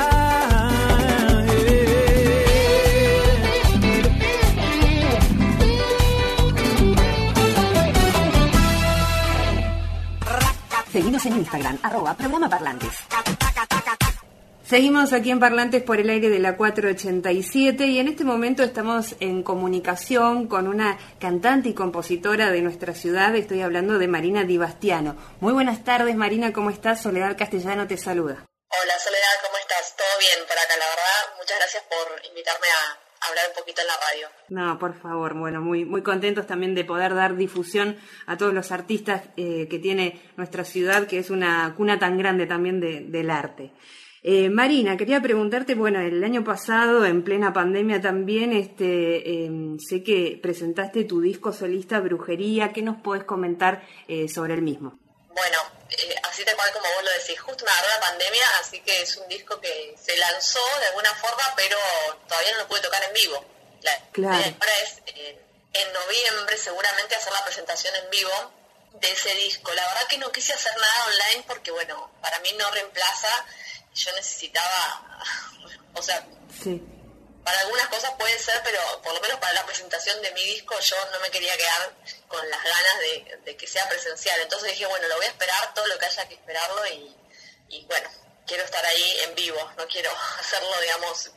Seguimos 10.90 11.26
en 11.26 11.36
Instagram, 11.36 11.78
arroba 11.82 12.14
programa 12.14 12.48
parlantes. 12.48 12.92
Seguimos 14.68 15.14
aquí 15.14 15.30
en 15.30 15.40
Parlantes 15.40 15.82
por 15.82 15.98
el 15.98 16.10
aire 16.10 16.28
de 16.28 16.38
la 16.40 16.58
487 16.58 17.86
y 17.86 17.98
en 18.00 18.08
este 18.08 18.22
momento 18.24 18.62
estamos 18.62 19.16
en 19.18 19.42
comunicación 19.42 20.46
con 20.46 20.68
una 20.68 20.98
cantante 21.18 21.70
y 21.70 21.74
compositora 21.74 22.50
de 22.50 22.60
nuestra 22.60 22.92
ciudad. 22.92 23.34
Estoy 23.34 23.62
hablando 23.62 23.98
de 23.98 24.08
Marina 24.08 24.44
Di 24.44 24.58
Bastiano. 24.58 25.16
Muy 25.40 25.54
buenas 25.54 25.84
tardes, 25.84 26.14
Marina, 26.16 26.52
¿cómo 26.52 26.68
estás? 26.68 27.00
Soledad 27.00 27.38
Castellano 27.38 27.86
te 27.86 27.96
saluda. 27.96 28.44
Hola 28.68 28.98
Soledad, 28.98 29.36
¿cómo 29.42 29.56
estás? 29.56 29.96
¿Todo 29.96 30.18
bien 30.20 30.46
por 30.46 30.58
acá? 30.58 30.74
La 30.78 30.84
verdad, 30.90 31.38
muchas 31.38 31.58
gracias 31.58 31.84
por 31.88 32.26
invitarme 32.28 32.66
a 32.68 33.26
hablar 33.30 33.44
un 33.48 33.54
poquito 33.58 33.80
en 33.80 33.86
la 33.86 33.94
radio. 33.94 34.28
No, 34.50 34.78
por 34.78 35.00
favor, 35.00 35.32
bueno, 35.32 35.62
muy, 35.62 35.86
muy 35.86 36.02
contentos 36.02 36.46
también 36.46 36.74
de 36.74 36.84
poder 36.84 37.14
dar 37.14 37.36
difusión 37.36 37.96
a 38.26 38.36
todos 38.36 38.52
los 38.52 38.70
artistas 38.70 39.22
eh, 39.38 39.66
que 39.70 39.78
tiene 39.78 40.20
nuestra 40.36 40.64
ciudad, 40.64 41.06
que 41.06 41.18
es 41.20 41.30
una 41.30 41.72
cuna 41.74 41.98
tan 41.98 42.18
grande 42.18 42.44
también 42.46 42.80
de- 42.80 43.00
del 43.00 43.30
arte. 43.30 43.72
Eh, 44.30 44.50
Marina, 44.50 44.94
quería 44.98 45.22
preguntarte, 45.22 45.74
bueno, 45.74 46.02
el 46.02 46.22
año 46.22 46.44
pasado, 46.44 47.06
en 47.06 47.24
plena 47.24 47.54
pandemia 47.54 47.98
también, 48.02 48.52
este, 48.52 49.46
em, 49.46 49.78
sé 49.78 50.02
que 50.02 50.38
presentaste 50.42 51.04
tu 51.04 51.22
disco 51.22 51.50
solista 51.50 51.98
Brujería, 52.00 52.70
¿qué 52.74 52.82
nos 52.82 53.00
podés 53.00 53.24
comentar 53.24 53.88
eh, 54.06 54.28
sobre 54.28 54.52
el 54.52 54.60
mismo? 54.60 54.98
Bueno, 55.32 55.58
eh, 55.88 56.14
así 56.28 56.44
tal 56.44 56.56
cual 56.56 56.70
como 56.74 56.84
vos 56.84 57.04
lo 57.04 57.12
decís, 57.22 57.40
justo 57.40 57.64
me 57.64 57.70
agarró 57.70 57.88
la 57.88 58.00
pandemia, 58.00 58.44
así 58.60 58.80
que 58.80 59.00
es 59.00 59.16
un 59.16 59.26
disco 59.28 59.58
que 59.62 59.94
se 59.96 60.14
lanzó 60.18 60.60
de 60.78 60.86
alguna 60.88 61.14
forma, 61.14 61.44
pero 61.56 61.78
todavía 62.28 62.52
no 62.52 62.58
lo 62.58 62.68
pude 62.68 62.82
tocar 62.82 63.02
en 63.04 63.14
vivo. 63.14 63.42
La 63.80 63.92
Claro. 64.12 64.36
ahora 64.36 64.74
es 64.84 65.00
eh, 65.06 65.40
en 65.72 65.92
noviembre 65.94 66.58
seguramente 66.58 67.14
hacer 67.14 67.32
la 67.32 67.44
presentación 67.46 67.94
en 67.96 68.10
vivo 68.10 68.52
de 69.00 69.10
ese 69.10 69.34
disco. 69.36 69.72
La 69.72 69.86
verdad 69.88 70.06
que 70.06 70.18
no 70.18 70.30
quise 70.32 70.52
hacer 70.52 70.72
nada 70.76 71.06
online 71.06 71.44
porque, 71.46 71.70
bueno, 71.70 72.10
para 72.20 72.38
mí 72.40 72.50
no 72.58 72.70
reemplaza, 72.72 73.46
yo 73.98 74.12
necesitaba, 74.16 75.22
o 75.94 76.02
sea, 76.02 76.26
Sí, 76.62 76.82
para 77.44 77.60
algunas 77.60 77.88
cosas 77.88 78.10
puede 78.18 78.38
ser, 78.38 78.60
pero 78.64 78.78
por 79.02 79.14
lo 79.14 79.20
menos 79.20 79.38
para 79.38 79.52
la 79.54 79.64
presentación 79.66 80.20
de 80.22 80.32
mi 80.32 80.44
disco 80.44 80.74
yo 80.80 80.96
no 81.12 81.20
me 81.20 81.30
quería 81.30 81.56
quedar 81.56 81.94
con 82.28 82.40
las 82.50 82.62
ganas 82.62 82.98
de, 83.00 83.36
de 83.44 83.56
que 83.56 83.66
sea 83.66 83.88
presencial. 83.88 84.38
Entonces 84.42 84.70
dije, 84.72 84.86
bueno, 84.86 85.06
lo 85.08 85.16
voy 85.16 85.24
a 85.26 85.28
esperar 85.28 85.72
todo 85.74 85.86
lo 85.86 85.98
que 85.98 86.06
haya 86.06 86.28
que 86.28 86.34
esperarlo 86.34 86.82
y, 86.94 87.16
y 87.76 87.86
bueno, 87.86 88.08
quiero 88.46 88.64
estar 88.64 88.84
ahí 88.84 89.12
en 89.28 89.34
vivo, 89.34 89.56
no 89.78 89.86
quiero 89.86 90.10
hacerlo, 90.40 90.68
digamos, 90.82 91.30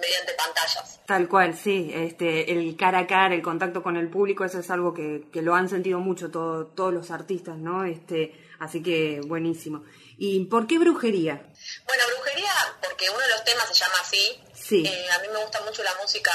mediante 0.00 0.32
pantallas. 0.34 1.00
Tal 1.06 1.28
cual, 1.28 1.56
sí. 1.56 1.90
Este, 1.94 2.52
el 2.52 2.76
cara 2.76 3.00
a 3.00 3.06
cara, 3.06 3.34
el 3.34 3.42
contacto 3.42 3.82
con 3.82 3.96
el 3.96 4.08
público, 4.10 4.44
eso 4.44 4.60
es 4.60 4.70
algo 4.70 4.94
que, 4.94 5.24
que 5.32 5.42
lo 5.42 5.54
han 5.54 5.68
sentido 5.68 5.98
mucho 5.98 6.30
todo- 6.30 6.66
todos 6.66 6.92
los 6.92 7.10
artistas, 7.10 7.56
¿no? 7.56 7.84
Este, 7.84 8.32
así 8.60 8.82
que 8.82 9.20
buenísimo. 9.24 9.84
¿Y 10.18 10.44
por 10.46 10.66
qué 10.66 10.78
brujería? 10.78 11.40
Bueno, 11.86 12.02
brujería, 12.16 12.52
porque 12.82 13.08
uno 13.08 13.20
de 13.20 13.28
los 13.28 13.44
temas 13.44 13.68
se 13.68 13.74
llama 13.74 13.94
así. 14.00 14.42
Sí. 14.54 14.84
Eh, 14.86 15.10
a 15.12 15.18
mí 15.20 15.28
me 15.28 15.38
gusta 15.42 15.60
mucho 15.62 15.82
la 15.82 15.94
música 15.94 16.32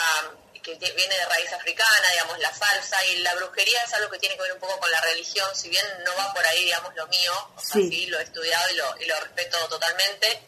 que 0.63 0.75
viene 0.75 1.13
de 1.17 1.25
raíz 1.25 1.51
africana, 1.51 2.09
digamos, 2.11 2.39
la 2.39 2.53
salsa, 2.53 3.05
y 3.07 3.17
la 3.17 3.35
brujería 3.35 3.83
es 3.83 3.93
algo 3.95 4.09
que 4.09 4.17
tiene 4.19 4.37
que 4.37 4.43
ver 4.43 4.53
un 4.53 4.61
poco 4.61 4.79
con 4.79 4.89
la 4.89 5.01
religión, 5.01 5.45
si 5.53 5.67
bien 5.67 5.85
no 6.05 6.15
va 6.15 6.33
por 6.33 6.45
ahí, 6.45 6.63
digamos, 6.63 6.95
lo 6.95 7.05
mío, 7.07 7.33
o 7.57 7.59
sea, 7.59 7.81
Sí. 7.81 7.89
sí, 7.89 8.05
lo 8.05 8.17
he 8.17 8.23
estudiado 8.23 8.69
y 8.71 8.75
lo, 8.75 8.95
y 9.01 9.05
lo 9.05 9.19
respeto 9.19 9.57
totalmente, 9.67 10.41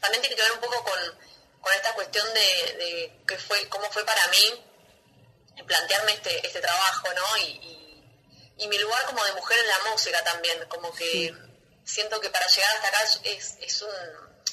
también 0.00 0.22
tiene 0.22 0.36
que 0.36 0.42
ver 0.42 0.52
un 0.52 0.60
poco 0.60 0.82
con, 0.82 0.98
con 1.60 1.72
esta 1.74 1.92
cuestión 1.92 2.26
de, 2.32 2.40
de 2.40 3.12
qué 3.28 3.36
fue, 3.36 3.68
cómo 3.68 3.90
fue 3.92 4.06
para 4.06 4.26
mí 4.28 4.64
plantearme 5.66 6.12
este, 6.14 6.46
este 6.46 6.60
trabajo, 6.62 7.08
¿no? 7.14 7.36
Y, 7.36 7.42
y- 7.50 7.78
y 8.64 8.68
mi 8.68 8.78
lugar 8.78 9.04
como 9.04 9.22
de 9.24 9.32
mujer 9.32 9.58
en 9.58 9.66
la 9.66 9.90
música 9.90 10.24
también, 10.24 10.64
como 10.68 10.94
que 10.94 11.34
siento 11.84 12.20
que 12.20 12.30
para 12.30 12.46
llegar 12.46 12.76
hasta 12.76 12.88
acá 12.88 13.04
es, 13.24 13.56
es, 13.60 13.82
un, 13.82 13.90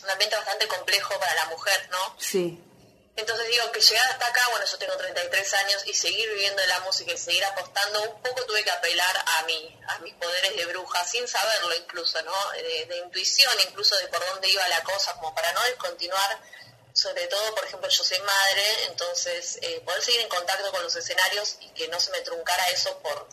un 0.04 0.10
ambiente 0.10 0.36
bastante 0.36 0.68
complejo 0.68 1.20
para 1.20 1.34
la 1.36 1.46
mujer, 1.46 1.90
¿no? 1.92 2.16
Sí, 2.20 2.62
Entonces 3.16 3.48
digo 3.50 3.72
que 3.72 3.82
llegar 3.82 4.10
hasta 4.12 4.28
acá, 4.28 4.48
bueno, 4.52 4.66
yo 4.66 4.78
tengo 4.78 4.98
33 4.98 5.54
años 5.56 5.84
y 5.86 5.94
seguir 5.94 6.30
viviendo 6.30 6.62
de 6.62 6.68
la 6.68 6.80
música 6.82 7.12
y 7.12 7.18
seguir 7.18 7.44
apostando, 7.46 8.02
un 8.04 8.22
poco 8.22 8.46
tuve 8.46 8.64
que 8.64 8.72
apelar 8.72 9.24
a 9.26 9.44
mí, 9.44 9.80
a 9.88 10.00
mis 10.00 10.14
poderes 10.16 10.56
de 10.56 10.66
bruja, 10.68 11.06
sin 11.06 11.28
saberlo 11.28 11.76
incluso, 11.76 12.22
¿no? 12.24 12.52
De, 12.52 12.86
de 12.86 12.98
intuición, 12.98 13.54
incluso 13.68 13.96
de 13.98 14.08
por 14.08 14.26
dónde 14.26 14.50
iba 14.50 14.68
la 14.70 14.84
cosa, 14.84 15.14
como 15.16 15.36
para 15.36 15.52
no 15.54 15.62
descontinuar, 15.64 16.40
sobre 16.94 17.28
todo, 17.28 17.56
por 17.56 17.66
ejemplo, 17.66 17.88
yo 17.88 18.04
soy 18.04 18.20
madre, 18.20 18.64
entonces 18.90 19.60
eh, 19.62 19.82
poder 19.86 20.02
seguir 20.02 20.22
en 20.22 20.30
contacto 20.30 20.72
con 20.72 20.84
los 20.84 20.96
escenarios 20.96 21.58
y 21.62 21.70
que 21.70 21.88
no 21.88 22.00
se 22.00 22.12
me 22.12 22.20
truncara 22.22 22.68
eso 22.70 22.98
por, 23.00 23.30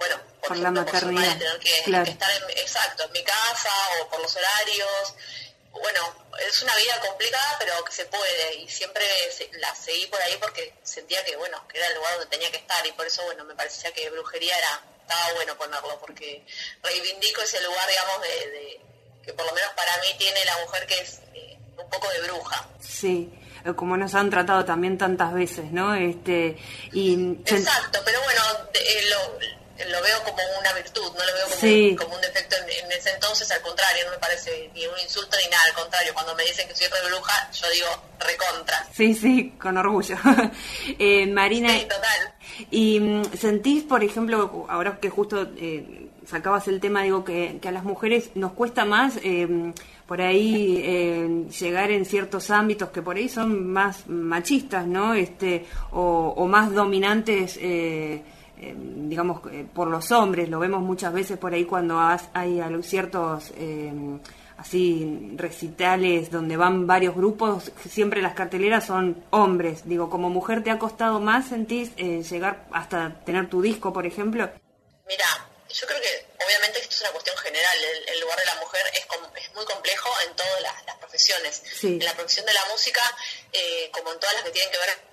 bueno, 0.00 0.16
por, 0.40 0.48
Por 0.48 0.56
la 0.56 0.70
ejemplo, 0.70 0.84
por 0.86 0.92
madre, 1.12 1.12
maternidad, 1.12 1.38
tener 1.38 1.58
que, 1.60 1.82
claro. 1.84 2.04
que 2.04 2.10
estar 2.10 2.30
en, 2.32 2.50
exacto, 2.58 3.04
en 3.04 3.12
mi 3.12 3.22
casa 3.22 3.70
o 4.02 4.08
por 4.08 4.20
los 4.20 4.34
horarios. 4.34 5.14
Bueno, 5.72 6.00
es 6.48 6.62
una 6.62 6.74
vida 6.74 6.98
complicada, 7.06 7.56
pero 7.60 7.84
que 7.84 7.92
se 7.92 8.04
puede 8.06 8.54
y 8.56 8.68
siempre 8.68 9.04
la 9.60 9.72
seguí 9.74 10.06
por 10.06 10.20
ahí 10.22 10.36
porque 10.40 10.74
sentía 10.82 11.24
que, 11.24 11.36
bueno, 11.36 11.62
que 11.68 11.78
era 11.78 11.86
el 11.88 11.94
lugar 11.94 12.14
donde 12.14 12.26
tenía 12.26 12.50
que 12.50 12.56
estar 12.56 12.84
y 12.86 12.92
por 12.92 13.06
eso, 13.06 13.22
bueno, 13.24 13.44
me 13.44 13.54
parecía 13.54 13.92
que 13.92 14.10
brujería 14.10 14.56
era, 14.58 14.82
estaba 15.02 15.32
bueno 15.34 15.56
ponerlo 15.56 16.00
porque 16.00 16.44
reivindico 16.82 17.42
ese 17.42 17.60
lugar, 17.62 17.86
digamos, 17.88 18.22
de, 18.22 18.50
de- 18.50 18.80
que 19.24 19.32
por 19.34 19.46
lo 19.46 19.52
menos 19.52 19.70
para 19.76 19.96
mí 19.98 20.08
tiene 20.18 20.44
la 20.46 20.56
mujer 20.58 20.86
que 20.86 20.98
es 20.98 21.20
eh, 21.34 21.56
un 21.76 21.88
poco 21.90 22.08
de 22.10 22.20
bruja. 22.22 22.68
sí. 22.80 23.30
Eh, 23.64 23.74
Como 23.76 23.94
nos 23.98 24.14
han 24.14 24.30
tratado 24.30 24.64
también 24.64 24.96
tantas 24.96 25.34
veces, 25.34 25.70
¿no? 25.70 25.94
Este, 25.94 26.56
y 26.94 27.36
Exacto, 27.44 28.00
pero 28.06 28.18
bueno, 28.22 28.42
de- 28.72 28.80
eh, 28.80 29.02
lo, 29.10 29.38
lo 29.88 30.02
veo 30.02 30.22
como 30.24 30.38
una 30.60 30.72
virtud, 30.74 31.02
no 31.16 31.24
lo 31.24 31.32
veo 31.34 31.44
como, 31.44 31.56
Sí. 31.60 31.88
un, 31.90 31.96
como 31.96 32.14
un 32.14 32.20
defecto 32.20 32.56
en, 32.56 32.84
en 32.84 32.92
ese 32.92 33.10
entonces, 33.10 33.50
al 33.50 33.60
contrario, 33.62 34.04
no 34.06 34.10
me 34.12 34.18
parece 34.18 34.70
ni 34.74 34.86
un 34.86 34.98
insulto 35.02 35.36
ni 35.42 35.50
nada, 35.50 35.64
al 35.64 35.74
contrario, 35.74 36.12
cuando 36.14 36.34
me 36.34 36.44
dicen 36.44 36.68
que 36.68 36.74
soy 36.74 36.86
re 36.88 37.08
bruja, 37.08 37.50
yo 37.52 37.66
digo 37.70 37.86
recontra. 38.18 38.86
sí, 38.92 39.14
sí, 39.14 39.54
con 39.60 39.76
orgullo. 39.78 40.16
Eh, 40.98 41.26
Marina, 41.26 41.70
Sí, 41.70 41.82
total. 41.82 42.34
¿Y 42.70 43.00
mm, 43.00 43.32
sentís, 43.36 43.82
por 43.84 44.02
ejemplo, 44.04 44.66
ahora 44.68 44.98
que 45.00 45.08
justo 45.10 45.48
eh, 45.56 46.08
sacabas 46.26 46.68
el 46.68 46.80
tema, 46.80 47.02
digo 47.02 47.24
que, 47.24 47.58
que 47.60 47.68
a 47.68 47.72
las 47.72 47.84
mujeres 47.84 48.30
nos 48.34 48.52
cuesta 48.52 48.84
más 48.84 49.14
eh, 49.22 49.72
por 50.06 50.20
ahí 50.20 50.80
eh, 50.84 51.46
llegar 51.58 51.90
en 51.90 52.04
ciertos 52.04 52.50
ámbitos 52.50 52.90
que 52.90 53.00
por 53.00 53.16
ahí 53.16 53.28
son 53.28 53.66
más 53.72 54.06
machistas, 54.08 54.86
¿no? 54.86 55.14
Este, 55.14 55.64
o, 55.92 56.34
o 56.36 56.46
más 56.46 56.72
dominantes 56.74 57.56
eh, 57.60 58.22
eh, 58.62 58.74
digamos, 58.76 59.40
eh, 59.50 59.66
por 59.72 59.88
los 59.88 60.12
hombres, 60.12 60.50
lo 60.50 60.58
vemos 60.58 60.82
muchas 60.82 61.14
veces 61.14 61.38
por 61.38 61.54
ahí 61.54 61.64
cuando 61.64 61.98
hay 61.98 62.60
ciertos 62.82 63.52
así 64.58 65.32
recitales 65.36 66.30
donde 66.30 66.58
van 66.58 66.86
varios 66.86 67.14
grupos, 67.14 67.72
siempre 67.88 68.20
las 68.20 68.34
carteleras 68.34 68.86
son 68.86 69.24
hombres. 69.30 69.88
Digo, 69.88 70.10
como 70.10 70.28
mujer 70.28 70.62
te 70.62 70.70
ha 70.70 70.78
costado 70.78 71.20
más, 71.20 71.48
sentís 71.48 71.96
llegar 71.96 72.66
hasta 72.72 73.24
tener 73.24 73.48
tu 73.48 73.62
disco, 73.62 73.94
por 73.94 74.04
ejemplo. 74.06 74.50
Mira, 75.08 75.26
yo 75.70 75.86
creo 75.86 76.00
que 76.00 76.44
obviamente 76.44 76.80
esto 76.80 76.94
es 76.96 77.00
una 77.00 77.12
cuestión 77.12 77.36
general, 77.38 77.78
el, 78.12 78.20
lugar 78.20 78.38
de 78.38 78.44
la 78.44 78.54
mujer 78.60 78.82
es, 78.92 79.06
es, 79.42 79.54
muy 79.54 79.64
complejo 79.64 80.10
en 80.28 80.36
todas 80.36 80.60
las, 80.60 80.96
profesiones. 80.98 81.62
En 81.82 82.04
la 82.04 82.14
profesión 82.14 82.44
de 82.44 82.52
la 82.52 82.64
música, 82.70 83.00
como 83.92 84.12
en 84.12 84.20
todas 84.20 84.34
las 84.34 84.44
que 84.44 84.50
tienen 84.50 84.70
que 84.70 84.78
ver 84.78 85.09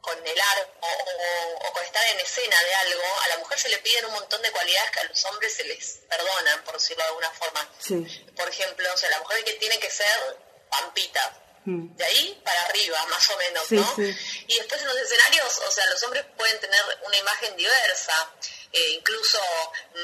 con 0.00 0.26
el 0.26 0.40
arte 0.40 0.70
o, 0.80 1.72
con 1.72 1.84
estar 1.84 2.04
en 2.10 2.20
escena 2.20 2.56
de 2.62 2.74
algo, 2.74 3.02
a 3.24 3.28
la 3.28 3.38
mujer 3.38 3.58
se 3.58 3.68
le 3.68 3.78
piden 3.78 4.06
un 4.06 4.12
montón 4.12 4.40
de 4.42 4.50
cualidades 4.50 4.90
que 4.90 5.00
a 5.00 5.04
los 5.04 5.24
hombres 5.24 5.54
se 5.54 5.64
les 5.64 6.00
perdonan, 6.08 6.64
por 6.64 6.74
decirlo 6.74 7.02
de 7.02 7.08
alguna 7.08 7.30
forma. 7.30 7.68
Por 8.36 8.48
ejemplo, 8.48 8.88
o 8.92 8.96
sea, 8.96 9.10
la 9.10 9.20
mujer 9.20 9.44
que 9.44 9.54
tiene 9.54 9.78
que 9.78 9.90
ser 9.90 10.38
pampita, 10.70 11.42
mm. 11.64 11.96
de 11.96 12.04
ahí 12.04 12.40
para 12.44 12.62
arriba, 12.62 13.06
más 13.06 13.30
o 13.30 13.36
menos, 13.36 13.72
¿no? 13.72 13.94
Y 14.46 14.54
después 14.56 14.80
en 14.80 14.88
los 14.88 14.96
escenarios, 14.98 15.58
o 15.66 15.70
sea, 15.70 15.86
los 15.86 16.02
hombres 16.04 16.24
pueden 16.36 16.58
tener 16.60 16.80
una 17.04 17.16
imagen 17.16 17.56
diversa, 17.56 18.32
eh, 18.72 18.90
incluso 18.90 19.40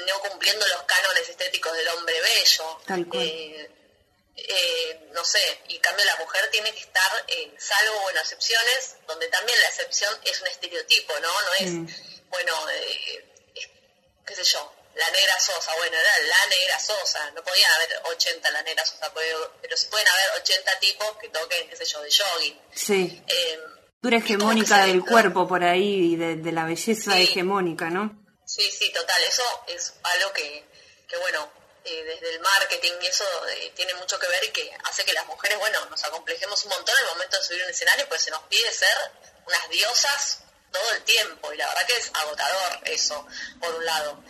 no 0.06 0.20
cumpliendo 0.20 0.66
los 0.66 0.82
cánones 0.82 1.28
estéticos 1.28 1.72
del 1.76 1.88
hombre 1.88 2.20
bello. 2.20 2.80
Tal 2.86 3.06
cual. 3.06 3.22
Eh, 3.22 3.70
eh, 4.36 5.08
no 5.12 5.24
sé, 5.24 5.60
y 5.68 5.76
en 5.76 5.80
cambio 5.80 6.04
la 6.04 6.16
mujer 6.16 6.50
tiene 6.50 6.72
que 6.72 6.80
estar, 6.80 7.24
en 7.28 7.60
salvo 7.60 8.00
bueno, 8.02 8.20
excepciones, 8.20 8.96
donde 9.06 9.28
también 9.28 9.60
la 9.60 9.68
excepción 9.68 10.14
es 10.24 10.40
un 10.40 10.48
estereotipo, 10.48 11.12
¿no? 11.20 11.28
No 11.28 11.54
es, 11.60 11.70
mm. 11.70 11.86
bueno, 12.30 12.70
eh, 12.70 13.24
qué 14.26 14.34
sé 14.34 14.44
yo, 14.44 14.74
la 14.96 15.10
negra 15.10 15.38
sosa, 15.38 15.74
bueno, 15.76 15.96
era 15.96 16.18
la 16.28 16.46
negra 16.56 16.78
sosa, 16.78 17.30
no 17.32 17.42
podían 17.42 17.70
haber 17.72 18.00
80 18.04 18.50
la 18.50 18.62
negra 18.62 18.84
sosa, 18.84 19.12
pero, 19.14 19.76
sí 19.76 19.86
pueden 19.90 20.08
haber 20.08 20.42
80 20.42 20.78
tipos 20.80 21.16
que 21.20 21.28
toquen, 21.28 21.68
qué 21.68 21.76
sé 21.76 21.84
yo, 21.84 22.02
de 22.02 22.10
jogging. 22.10 22.60
Sí. 22.74 23.22
Eh, 23.26 23.58
hegemónica 24.02 24.84
del 24.84 25.02
cuerpo 25.04 25.48
por 25.48 25.64
ahí 25.64 26.12
y 26.12 26.16
de, 26.16 26.52
la 26.52 26.64
belleza 26.64 27.18
hegemónica, 27.18 27.88
¿no? 27.88 28.22
Sí, 28.46 28.62
sí, 28.70 28.92
total, 28.92 29.22
eso 29.24 29.42
es 29.68 29.94
algo 30.02 30.32
que, 30.32 30.64
que 31.08 31.16
bueno, 31.16 31.50
eh, 31.86 32.02
desde 32.02 32.30
el 32.30 32.40
marketing 32.40 32.92
y 33.02 33.06
eso 33.06 33.24
eh, 33.48 33.72
tiene 33.76 33.92
mucho 33.94 34.18
que 34.18 34.26
ver 34.26 34.42
y 34.44 34.48
que 34.52 34.70
hace 34.84 35.04
que 35.04 35.12
las 35.12 35.26
mujeres, 35.26 35.58
bueno, 35.58 35.84
nos 35.86 36.02
acomplejemos 36.02 36.64
un 36.64 36.70
montón 36.70 36.96
en 36.96 37.04
el 37.04 37.10
momento 37.10 37.36
de 37.36 37.44
subir 37.44 37.62
un 37.62 37.68
escenario, 37.68 38.08
pues 38.08 38.22
se 38.22 38.30
nos 38.30 38.42
pide 38.44 38.72
ser 38.72 38.96
unas 39.46 39.68
diosas 39.68 40.38
todo 40.72 40.92
el 40.92 41.02
tiempo 41.02 41.52
y 41.52 41.58
la 41.58 41.68
verdad 41.68 41.86
que 41.86 41.96
es 41.96 42.10
agotador 42.14 42.80
eso, 42.84 43.26
por 43.60 43.74
un 43.74 43.84
lado. 43.84 44.24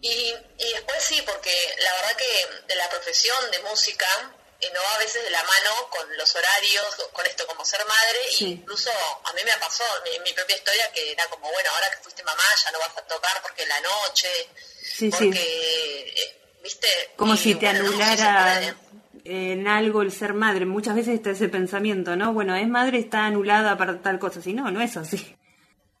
Y, 0.00 0.34
después 0.56 1.04
sí, 1.04 1.20
porque 1.22 1.76
la 1.78 1.94
verdad 1.94 2.16
que 2.16 2.48
de 2.68 2.74
la 2.74 2.88
profesión 2.88 3.50
de 3.50 3.58
música 3.60 4.06
eh, 4.60 4.70
no 4.72 4.82
va 4.82 4.94
a 4.94 4.98
veces 4.98 5.22
de 5.24 5.30
la 5.30 5.42
mano 5.42 5.90
con 5.90 6.16
los 6.16 6.34
horarios, 6.34 6.86
con 7.12 7.26
esto 7.26 7.46
como 7.46 7.66
ser 7.66 7.84
madre, 7.84 8.20
e 8.40 8.44
incluso 8.44 8.90
a 9.24 9.32
mí 9.34 9.42
me 9.44 9.56
pasó 9.58 9.84
en 10.06 10.22
mi 10.22 10.32
propia 10.32 10.56
historia 10.56 10.90
que 10.92 11.12
era 11.12 11.26
como, 11.28 11.50
bueno, 11.50 11.70
ahora 11.70 11.90
que 11.90 11.98
fuiste 11.98 12.22
mamá 12.22 12.44
ya 12.64 12.70
no 12.70 12.78
vas 12.78 12.96
a 12.96 13.02
tocar 13.02 13.42
porque 13.42 13.66
la 13.66 13.80
noche, 13.80 14.48
porque... 15.10 16.40
Como 17.16 17.36
si 17.36 17.54
te 17.54 17.68
anulara 17.68 18.76
en 19.24 19.66
algo 19.66 20.02
el 20.02 20.12
ser 20.12 20.34
madre. 20.34 20.66
Muchas 20.66 20.94
veces 20.94 21.14
está 21.14 21.30
ese 21.30 21.48
pensamiento, 21.48 22.16
¿no? 22.16 22.32
Bueno, 22.32 22.54
es 22.54 22.68
madre, 22.68 22.98
está 22.98 23.26
anulada 23.26 23.76
para 23.76 24.00
tal 24.00 24.18
cosa. 24.18 24.42
Si 24.42 24.52
no, 24.52 24.70
no 24.70 24.80
es 24.80 24.96
así. 24.96 25.36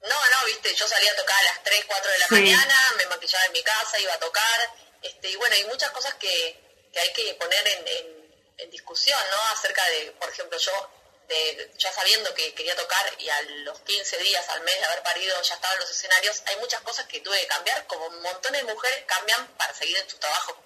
No, 0.02 0.08
no, 0.08 0.46
viste, 0.46 0.74
yo 0.74 0.86
salía 0.86 1.10
a 1.12 1.16
tocar 1.16 1.36
a 1.38 1.42
las 1.44 1.62
3, 1.64 1.84
4 1.86 2.10
de 2.10 2.18
la 2.18 2.26
mañana, 2.30 2.74
me 2.98 3.06
maquillaba 3.06 3.44
en 3.46 3.52
mi 3.52 3.62
casa, 3.62 3.98
iba 3.98 4.12
a 4.12 4.18
tocar, 4.18 4.60
este, 5.00 5.30
y 5.30 5.36
bueno, 5.36 5.54
hay 5.54 5.64
muchas 5.64 5.90
cosas 5.92 6.12
que, 6.14 6.60
hay 6.94 7.12
que 7.14 7.34
poner 7.34 7.66
en, 7.68 8.70
discusión, 8.70 9.20
¿no? 9.30 9.52
Acerca 9.52 9.82
de, 9.88 10.10
por 10.12 10.28
ejemplo, 10.28 10.58
yo 10.58 10.72
de, 11.28 11.70
ya 11.78 11.92
sabiendo 11.92 12.34
que 12.34 12.54
quería 12.54 12.76
tocar 12.76 13.14
y 13.18 13.28
a 13.28 13.42
los 13.42 13.80
15 13.80 14.18
días, 14.18 14.48
al 14.50 14.62
mes 14.62 14.78
de 14.78 14.84
haber 14.84 15.02
parido, 15.02 15.40
ya 15.42 15.54
estaba 15.54 15.74
en 15.74 15.80
los 15.80 15.90
escenarios, 15.90 16.42
hay 16.46 16.56
muchas 16.56 16.80
cosas 16.82 17.06
que 17.06 17.20
tuve 17.20 17.40
que 17.40 17.46
cambiar, 17.46 17.86
como 17.86 18.06
un 18.06 18.22
montón 18.22 18.52
de 18.52 18.62
mujeres 18.64 19.04
cambian 19.06 19.46
para 19.56 19.74
seguir 19.74 19.96
en 19.96 20.08
su 20.08 20.18
trabajo, 20.18 20.56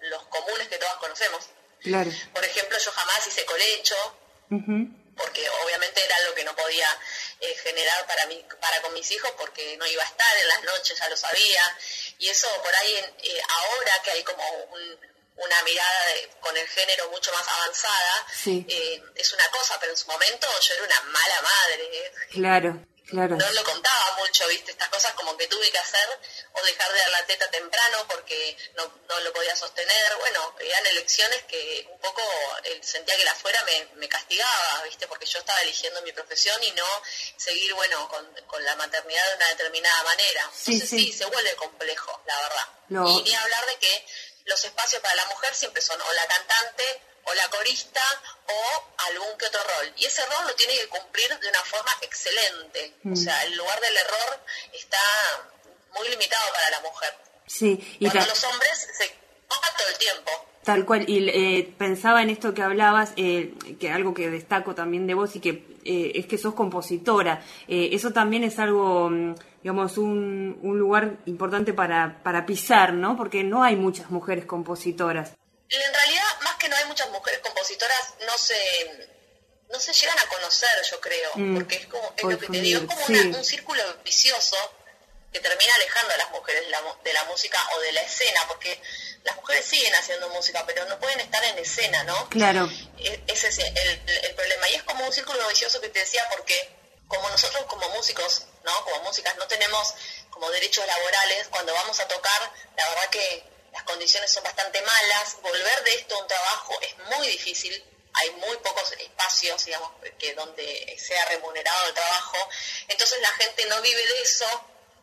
los, 0.00 0.22
comunes 0.26 0.68
que 0.68 0.78
todas 0.78 0.96
conocemos. 0.96 1.46
Claro. 1.80 2.10
Por 2.34 2.44
ejemplo, 2.44 2.78
yo 2.78 2.92
jamás 2.92 3.26
hice 3.26 3.44
colecho, 3.44 3.96
porque 5.16 5.48
obviamente 5.64 6.04
era 6.04 6.16
algo 6.16 6.34
que 6.34 6.44
no 6.44 6.56
podía 6.56 6.88
eh, 7.40 7.54
generar 7.62 8.06
para, 8.06 8.26
mí, 8.26 8.44
para 8.60 8.80
con 8.82 8.92
mis 8.94 9.10
hijos, 9.10 9.30
porque 9.38 9.76
no 9.76 9.86
iba 9.86 10.02
a 10.02 10.06
estar 10.06 10.36
en 10.38 10.48
las 10.48 10.62
noches, 10.64 10.98
ya 10.98 11.08
lo 11.08 11.16
sabía. 11.16 11.78
Y 12.18 12.28
eso 12.28 12.48
por 12.62 12.74
ahí, 12.74 12.94
eh, 13.22 13.42
ahora 13.48 14.02
que 14.02 14.10
hay 14.10 14.24
como 14.24 14.42
un, 14.72 14.98
una 15.40 15.62
mirada 15.62 16.04
con 16.40 16.56
el 16.56 16.68
género 16.68 17.08
mucho 17.10 17.32
más 17.32 17.46
avanzada, 17.48 18.26
eh, 18.46 19.02
es 19.14 19.32
una 19.32 19.48
cosa, 19.50 19.78
pero 19.80 19.92
en 19.92 19.98
su 19.98 20.06
momento 20.06 20.46
yo 20.60 20.74
era 20.74 20.84
una 20.84 21.00
mala 21.12 21.40
madre. 21.42 22.12
Claro, 22.30 22.86
claro. 23.06 23.36
No 23.36 23.52
lo 23.52 23.64
contaba 23.64 24.16
mucho, 24.18 24.46
viste, 24.48 24.72
estas 24.72 24.88
cosas 24.88 25.14
como 25.14 25.36
que 25.36 25.46
tuve 25.48 25.70
que 25.70 25.78
hacer 25.78 26.08
o 26.52 26.62
dejar 26.64 26.92
de 26.92 26.98
dar 26.98 27.10
la 27.10 27.26
teta 27.26 27.50
temprano 27.50 28.06
porque 28.08 28.56
no, 28.76 28.92
no 29.08 29.20
lo 29.20 29.32
podía 29.32 29.56
sostener. 29.56 30.16
Bueno, 30.18 30.54
eran 30.60 30.86
elecciones 30.86 31.42
que 31.44 31.86
un 31.90 32.00
poco 32.00 32.22
sentía 32.82 33.16
que 33.16 33.24
la 33.24 33.34
fuera 33.34 33.64
me, 33.64 33.88
me, 33.96 34.08
castigaba, 34.08 34.82
viste, 34.84 35.06
porque 35.06 35.26
yo 35.26 35.38
estaba 35.38 35.60
eligiendo 35.62 36.02
mi 36.02 36.12
profesión 36.12 36.62
y 36.62 36.70
no 36.72 36.86
seguir, 37.36 37.72
bueno, 37.74 38.08
con, 38.08 38.26
con 38.46 38.62
la 38.64 38.76
maternidad 38.76 39.26
de 39.30 39.36
una 39.36 39.48
determinada 39.48 40.02
manera. 40.02 40.42
Entonces 40.42 40.88
sí, 40.88 41.12
se 41.12 41.24
vuelve 41.24 41.54
complejo, 41.56 42.22
la 42.26 42.40
verdad. 42.42 42.68
Y 42.90 43.22
ni 43.22 43.34
hablar 43.34 43.66
de 43.66 43.76
que 43.76 44.06
los 44.50 44.64
espacios 44.64 45.00
para 45.00 45.14
la 45.14 45.26
mujer 45.26 45.54
siempre 45.54 45.80
son 45.80 45.98
o 46.00 46.12
la 46.12 46.26
cantante 46.26 47.02
o 47.24 47.34
la 47.34 47.48
corista 47.48 48.02
o 48.46 48.92
algún 49.08 49.38
que 49.38 49.46
otro 49.46 49.62
rol. 49.62 49.92
Y 49.96 50.04
ese 50.04 50.24
rol 50.26 50.46
lo 50.46 50.54
tiene 50.56 50.74
que 50.74 50.88
cumplir 50.88 51.38
de 51.38 51.48
una 51.48 51.64
forma 51.64 51.92
excelente. 52.02 52.94
O 53.04 53.08
mm. 53.10 53.16
sea, 53.16 53.42
el 53.44 53.56
lugar 53.56 53.80
del 53.80 53.96
error 53.96 54.40
está 54.72 54.98
muy 55.92 56.08
limitado 56.08 56.52
para 56.52 56.70
la 56.70 56.80
mujer. 56.80 57.14
Sí, 57.46 57.96
y 57.98 58.10
Cuando 58.10 58.30
los 58.30 58.44
hombres 58.44 58.88
se 58.96 59.19
todo 59.58 59.88
el 59.90 59.98
tiempo. 59.98 60.30
Tal 60.62 60.84
cual, 60.84 61.04
y 61.08 61.28
eh, 61.28 61.74
pensaba 61.78 62.22
en 62.22 62.30
esto 62.30 62.54
que 62.54 62.62
hablabas, 62.62 63.12
eh, 63.16 63.54
que 63.80 63.90
algo 63.90 64.12
que 64.14 64.30
destaco 64.30 64.74
también 64.74 65.06
de 65.06 65.14
vos 65.14 65.34
y 65.36 65.40
que 65.40 65.64
eh, 65.84 66.12
es 66.14 66.26
que 66.26 66.38
sos 66.38 66.54
compositora. 66.54 67.42
eso 67.66 68.12
también 68.12 68.44
es 68.44 68.58
algo 68.58 69.08
mm, 69.10 69.34
digamos, 69.62 69.98
un, 69.98 70.58
un 70.62 70.78
lugar 70.78 71.18
importante 71.26 71.72
para, 71.72 72.22
para 72.22 72.46
pisar, 72.46 72.92
¿no? 72.94 73.16
Porque 73.16 73.42
no 73.44 73.62
hay 73.62 73.76
muchas 73.76 74.10
mujeres 74.10 74.46
compositoras. 74.46 75.32
En 75.68 75.94
realidad, 75.94 76.40
más 76.42 76.54
que 76.56 76.68
no 76.68 76.76
hay 76.76 76.84
muchas 76.86 77.10
mujeres 77.10 77.40
compositoras, 77.40 78.14
no 78.26 78.38
se, 78.38 78.56
no 79.70 79.78
se 79.78 79.92
llegan 79.92 80.18
a 80.18 80.28
conocer, 80.28 80.68
yo 80.90 81.00
creo, 81.00 81.30
mm. 81.34 81.54
porque 81.54 81.76
es 81.76 81.86
como, 81.86 82.12
es 82.16 82.24
lo 82.24 82.38
que 82.38 82.46
te 82.46 82.60
digo, 82.60 82.80
es 82.80 82.86
como 82.86 83.38
un 83.38 83.44
círculo 83.44 83.82
vicioso 84.04 84.56
que 85.32 85.40
termina 85.40 85.74
alejando 85.74 86.14
a 86.14 86.16
las 86.16 86.30
mujeres 86.30 86.64
de 86.64 86.70
la, 86.70 86.82
de 87.04 87.12
la, 87.12 87.24
música 87.24 87.58
o 87.76 87.80
de 87.80 87.92
la 87.92 88.02
escena, 88.02 88.46
porque 88.48 88.80
las 89.22 89.36
mujeres 89.36 89.64
siguen 89.64 89.94
haciendo 89.94 90.28
música, 90.30 90.64
pero 90.66 90.84
no 90.86 90.98
pueden 90.98 91.20
estar 91.20 91.42
en 91.44 91.58
escena, 91.58 92.02
¿no? 92.04 92.28
Claro. 92.30 92.68
E, 92.98 93.22
ese 93.28 93.48
es 93.48 93.58
el, 93.58 94.00
el 94.24 94.34
problema. 94.34 94.68
Y 94.70 94.74
es 94.74 94.82
como 94.82 95.04
un 95.04 95.12
círculo 95.12 95.46
vicioso 95.48 95.80
que 95.80 95.88
te 95.88 96.00
decía, 96.00 96.26
porque 96.30 96.80
como 97.10 97.28
nosotros 97.28 97.64
como 97.66 97.88
músicos, 97.90 98.46
¿no? 98.64 98.84
Como 98.84 99.02
músicas 99.02 99.36
no 99.36 99.46
tenemos 99.48 99.94
como 100.30 100.48
derechos 100.50 100.86
laborales, 100.86 101.48
cuando 101.48 101.74
vamos 101.74 101.98
a 101.98 102.06
tocar, 102.06 102.52
la 102.76 102.88
verdad 102.88 103.10
que 103.10 103.44
las 103.72 103.82
condiciones 103.82 104.30
son 104.32 104.44
bastante 104.44 104.80
malas, 104.80 105.36
volver 105.42 105.84
de 105.84 105.94
esto 105.94 106.14
a 106.16 106.22
un 106.22 106.28
trabajo 106.28 106.78
es 106.80 107.16
muy 107.16 107.26
difícil, 107.26 107.84
hay 108.12 108.30
muy 108.32 108.56
pocos 108.58 108.92
espacios, 108.92 109.64
digamos, 109.64 109.90
que 110.18 110.34
donde 110.34 110.96
sea 110.98 111.24
remunerado 111.26 111.88
el 111.88 111.94
trabajo, 111.94 112.36
entonces 112.88 113.20
la 113.20 113.30
gente 113.30 113.66
no 113.66 113.80
vive 113.82 114.06
de 114.06 114.22
eso, 114.22 114.46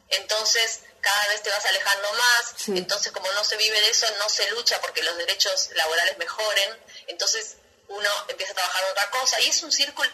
entonces 0.10 0.82
cada 1.02 1.28
vez 1.28 1.42
te 1.44 1.50
vas 1.50 1.66
alejando 1.66 2.14
más, 2.14 2.68
entonces 2.68 3.12
como 3.12 3.32
no 3.32 3.44
se 3.44 3.56
vive 3.58 3.80
de 3.80 3.90
eso, 3.90 4.08
no 4.20 4.28
se 4.30 4.50
lucha 4.52 4.82
porque 4.82 5.04
los 5.04 5.18
derechos 5.18 5.70
laborales 5.74 6.18
mejoren, 6.18 6.80
entonces 7.08 7.58
uno 7.88 8.10
empieza 8.28 8.52
a 8.52 8.56
trabajar 8.56 8.84
otra 8.92 9.10
cosa 9.12 9.40
y 9.42 9.48
es 9.48 9.64
un 9.64 9.72
círculo 9.72 10.12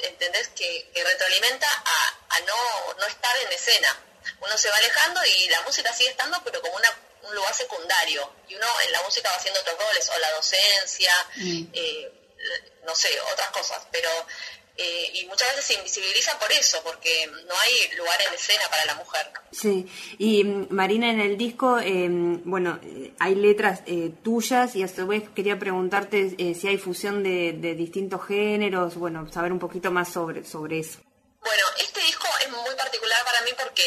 ¿entendés? 0.00 0.48
Que, 0.48 0.90
retroalimenta 0.94 1.66
a, 1.66 2.40
no, 2.40 2.94
no, 2.94 3.06
estar 3.06 3.36
en 3.38 3.52
escena. 3.52 3.96
Uno 4.40 4.56
se 4.56 4.68
va 4.68 4.76
alejando 4.76 5.20
y 5.24 5.48
la 5.48 5.62
música 5.62 5.92
sigue 5.92 6.10
estando, 6.10 6.40
pero 6.44 6.60
como 6.60 6.76
una, 6.76 6.88
un 7.22 7.34
lugar 7.34 7.54
secundario. 7.54 8.32
Y 8.48 8.54
uno 8.54 8.66
en 8.84 8.92
la 8.92 9.02
música 9.02 9.30
va 9.30 9.36
haciendo 9.36 9.60
otros 9.60 9.78
roles, 9.78 10.08
o 10.10 10.18
la 10.18 10.32
docencia, 10.32 11.12
mm. 11.36 11.64
eh, 11.72 12.12
no 12.84 12.94
sé, 12.94 13.08
otras 13.32 13.50
cosas. 13.50 13.82
Pero 13.90 14.10
eh, 14.76 15.10
y 15.14 15.26
muchas 15.26 15.50
veces 15.50 15.66
se 15.66 15.74
invisibiliza 15.74 16.36
por 16.38 16.50
eso, 16.50 16.80
porque 16.82 17.26
no 17.26 17.54
hay 17.60 17.96
lugar 17.96 18.20
en 18.26 18.34
escena 18.34 18.62
para 18.68 18.84
la 18.86 18.94
mujer. 18.96 19.30
Sí, 19.52 19.86
y 20.18 20.42
mm, 20.42 20.66
Marina, 20.70 21.10
en 21.10 21.20
el 21.20 21.36
disco, 21.36 21.78
em, 21.78 22.42
bueno, 22.44 22.80
hay 23.20 23.36
letras 23.36 23.82
eh, 23.86 24.12
tuyas 24.22 24.74
y 24.74 24.82
a 24.82 24.88
su 24.88 25.06
vez 25.06 25.28
quería 25.34 25.58
preguntarte 25.60 26.34
eh, 26.38 26.54
si 26.54 26.66
hay 26.66 26.78
fusión 26.78 27.22
de, 27.22 27.52
distintos 27.76 28.26
géneros, 28.26 28.96
bueno, 28.96 29.30
saber 29.32 29.52
un 29.52 29.60
poquito 29.60 29.92
más 29.92 30.12
sobre, 30.12 30.44
sobre 30.44 30.80
eso. 30.80 30.98
Bueno, 31.40 31.64
este 31.80 32.00
disco 32.00 32.26
es 32.44 32.50
muy 32.50 32.74
particular 32.74 33.24
para 33.24 33.42
mí 33.42 33.50
porque 33.56 33.82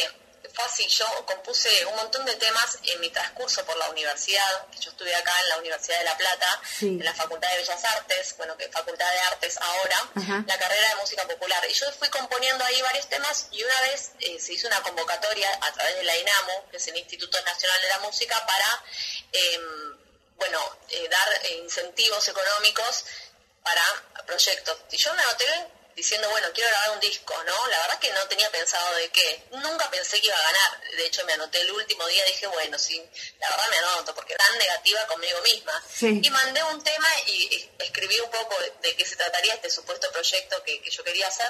así, 0.63 0.88
yo 0.88 1.06
compuse 1.26 1.86
un 1.86 1.96
montón 1.96 2.26
de 2.26 2.36
temas 2.36 2.80
en 2.84 3.00
mi 3.00 3.10
transcurso 3.10 3.65
por 3.65 3.78
la 3.78 3.89
universidad, 3.89 4.67
que 4.72 4.80
yo 4.80 4.91
estuve 4.91 5.13
acá 5.15 5.34
en 5.43 5.50
la 5.50 5.58
Universidad 5.58 6.00
de 6.00 6.06
La 6.06 6.17
Plata, 6.17 6.62
en 6.82 7.04
la 7.04 7.13
Facultad 7.13 7.50
de 7.50 7.58
Bellas 7.58 7.86
Artes, 7.86 8.36
bueno, 8.38 8.58
que 8.58 8.70
Facultad 8.70 9.10
de 9.12 9.20
Artes 9.20 9.58
ahora, 9.60 10.10
la 10.46 10.58
carrera 10.58 10.89
de 10.89 10.96
música 10.96 11.28
popular. 11.28 11.65
Y 11.70 11.74
yo 11.74 11.91
fui 11.93 12.10
componiendo 12.10 12.63
ahí 12.63 12.82
varios 12.82 13.08
temas 13.08 13.48
y 13.52 13.63
una 13.63 13.82
vez 13.82 14.12
eh, 14.20 14.39
se 14.39 14.54
hizo 14.54 14.67
una 14.67 14.82
convocatoria 14.82 15.50
a 15.62 15.72
través 15.74 15.96
de 15.96 16.04
la 16.04 16.17
INAMU, 16.17 16.70
que 16.72 16.78
es 16.78 16.88
el 16.88 16.98
Instituto 16.98 17.38
Nacional 17.43 17.82
de 17.82 17.89
la 17.89 18.00
Música, 18.00 18.46
para, 18.46 18.84
em, 19.32 19.98
bueno, 20.38 20.60
eh, 20.89 21.08
dar 21.10 21.28
eh, 21.46 21.58
incentivos 21.63 22.28
económicos 22.28 23.06
para 23.63 23.84
proyectos. 24.26 24.78
Y 24.91 24.98
yo 24.98 25.13
me 25.13 25.22
anoté 25.22 25.77
diciendo, 25.98 26.30
bueno, 26.30 26.48
quiero 26.54 26.70
grabar 26.70 26.92
un 26.92 27.00
disco, 27.00 27.34
¿no? 27.44 27.68
La 27.68 27.80
verdad 27.80 28.00
que 28.00 28.12
no 28.12 28.28
tenía 28.28 28.50
pensado 28.52 28.96
de 28.98 29.10
qué. 29.10 29.44
Nunca 29.50 29.90
pensé 29.90 30.22
que 30.22 30.28
iba 30.28 30.38
a 30.38 30.42
ganar. 30.44 30.82
De 30.96 31.06
hecho, 31.08 31.26
me 31.26 31.34
anoté 31.34 31.60
el 31.60 31.72
último 31.72 32.06
día, 32.06 32.24
dije, 32.26 32.46
bueno, 32.46 32.78
sí, 32.78 33.04
la 33.40 33.50
verdad 33.50 33.70
me 33.72 33.78
anoto, 33.78 34.14
porque 34.14 34.36
tan 34.36 34.58
negativa 34.60 35.08
conmigo 35.08 35.42
misma. 35.42 35.84
Y 36.02 36.30
mandé 36.30 36.64
un 36.66 36.84
tema 36.84 37.08
y, 37.26 37.68
escribí 37.80 38.20
un 38.20 38.30
poco 38.30 38.56
de, 38.84 38.96
qué 38.96 39.06
se 39.06 39.16
trataría 39.16 39.56
este 39.56 39.72
supuesto 39.72 40.12
proyecto 40.12 40.64
que, 40.64 40.88
yo 40.88 41.04
quería 41.04 41.28
hacer. 41.28 41.50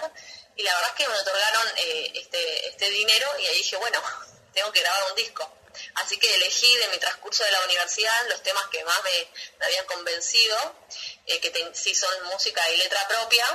Y 0.56 0.64
la 0.64 0.74
verdad 0.76 0.92
es 0.92 0.96
que 1.04 1.12
me 1.12 1.20
otorgaron 1.20 1.68
eh, 1.78 2.12
este, 2.16 2.70
este 2.70 2.90
dinero 2.90 3.28
y 3.40 3.48
ahí 3.48 3.58
dije, 3.58 3.76
bueno, 3.76 4.02
tengo 4.54 4.72
que 4.72 4.80
grabar 4.80 5.10
un 5.10 5.16
disco. 5.18 5.52
Así 5.96 6.18
que 6.18 6.34
elegí 6.36 6.78
de 6.78 6.88
mi 6.90 6.98
transcurso 6.98 7.44
de 7.44 7.52
la 7.52 7.64
universidad 7.66 8.28
los 8.30 8.42
temas 8.44 8.68
que 8.68 8.84
más 8.84 9.00
me, 9.04 9.66
habían 9.66 9.86
convencido, 9.86 10.76
eh, 11.26 11.40
que 11.40 11.72
sí 11.74 11.96
son 11.96 12.24
música 12.26 12.62
y 12.72 12.78
letra 12.78 13.08
propia, 13.08 13.46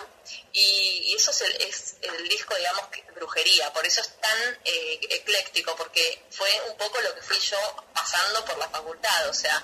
y, 0.53 1.15
eso 1.15 1.31
es 1.31 1.97
el, 2.03 2.29
disco, 2.29 2.55
digamos, 2.55 2.87
brujería, 3.15 3.73
por 3.73 3.87
eso 3.87 4.01
es 4.01 4.21
tan 4.21 4.61
eh, 4.65 5.01
ecléctico, 5.11 5.77
porque 5.77 6.25
fue 6.31 6.49
un 6.69 6.77
poco 6.77 7.01
lo 7.01 7.15
que 7.15 7.23
fui 7.23 7.39
yo 7.39 7.59
pasando 7.95 8.45
por 8.45 8.59
la 8.59 8.69
facultad, 8.69 9.29
o 9.29 9.35
sea, 9.35 9.63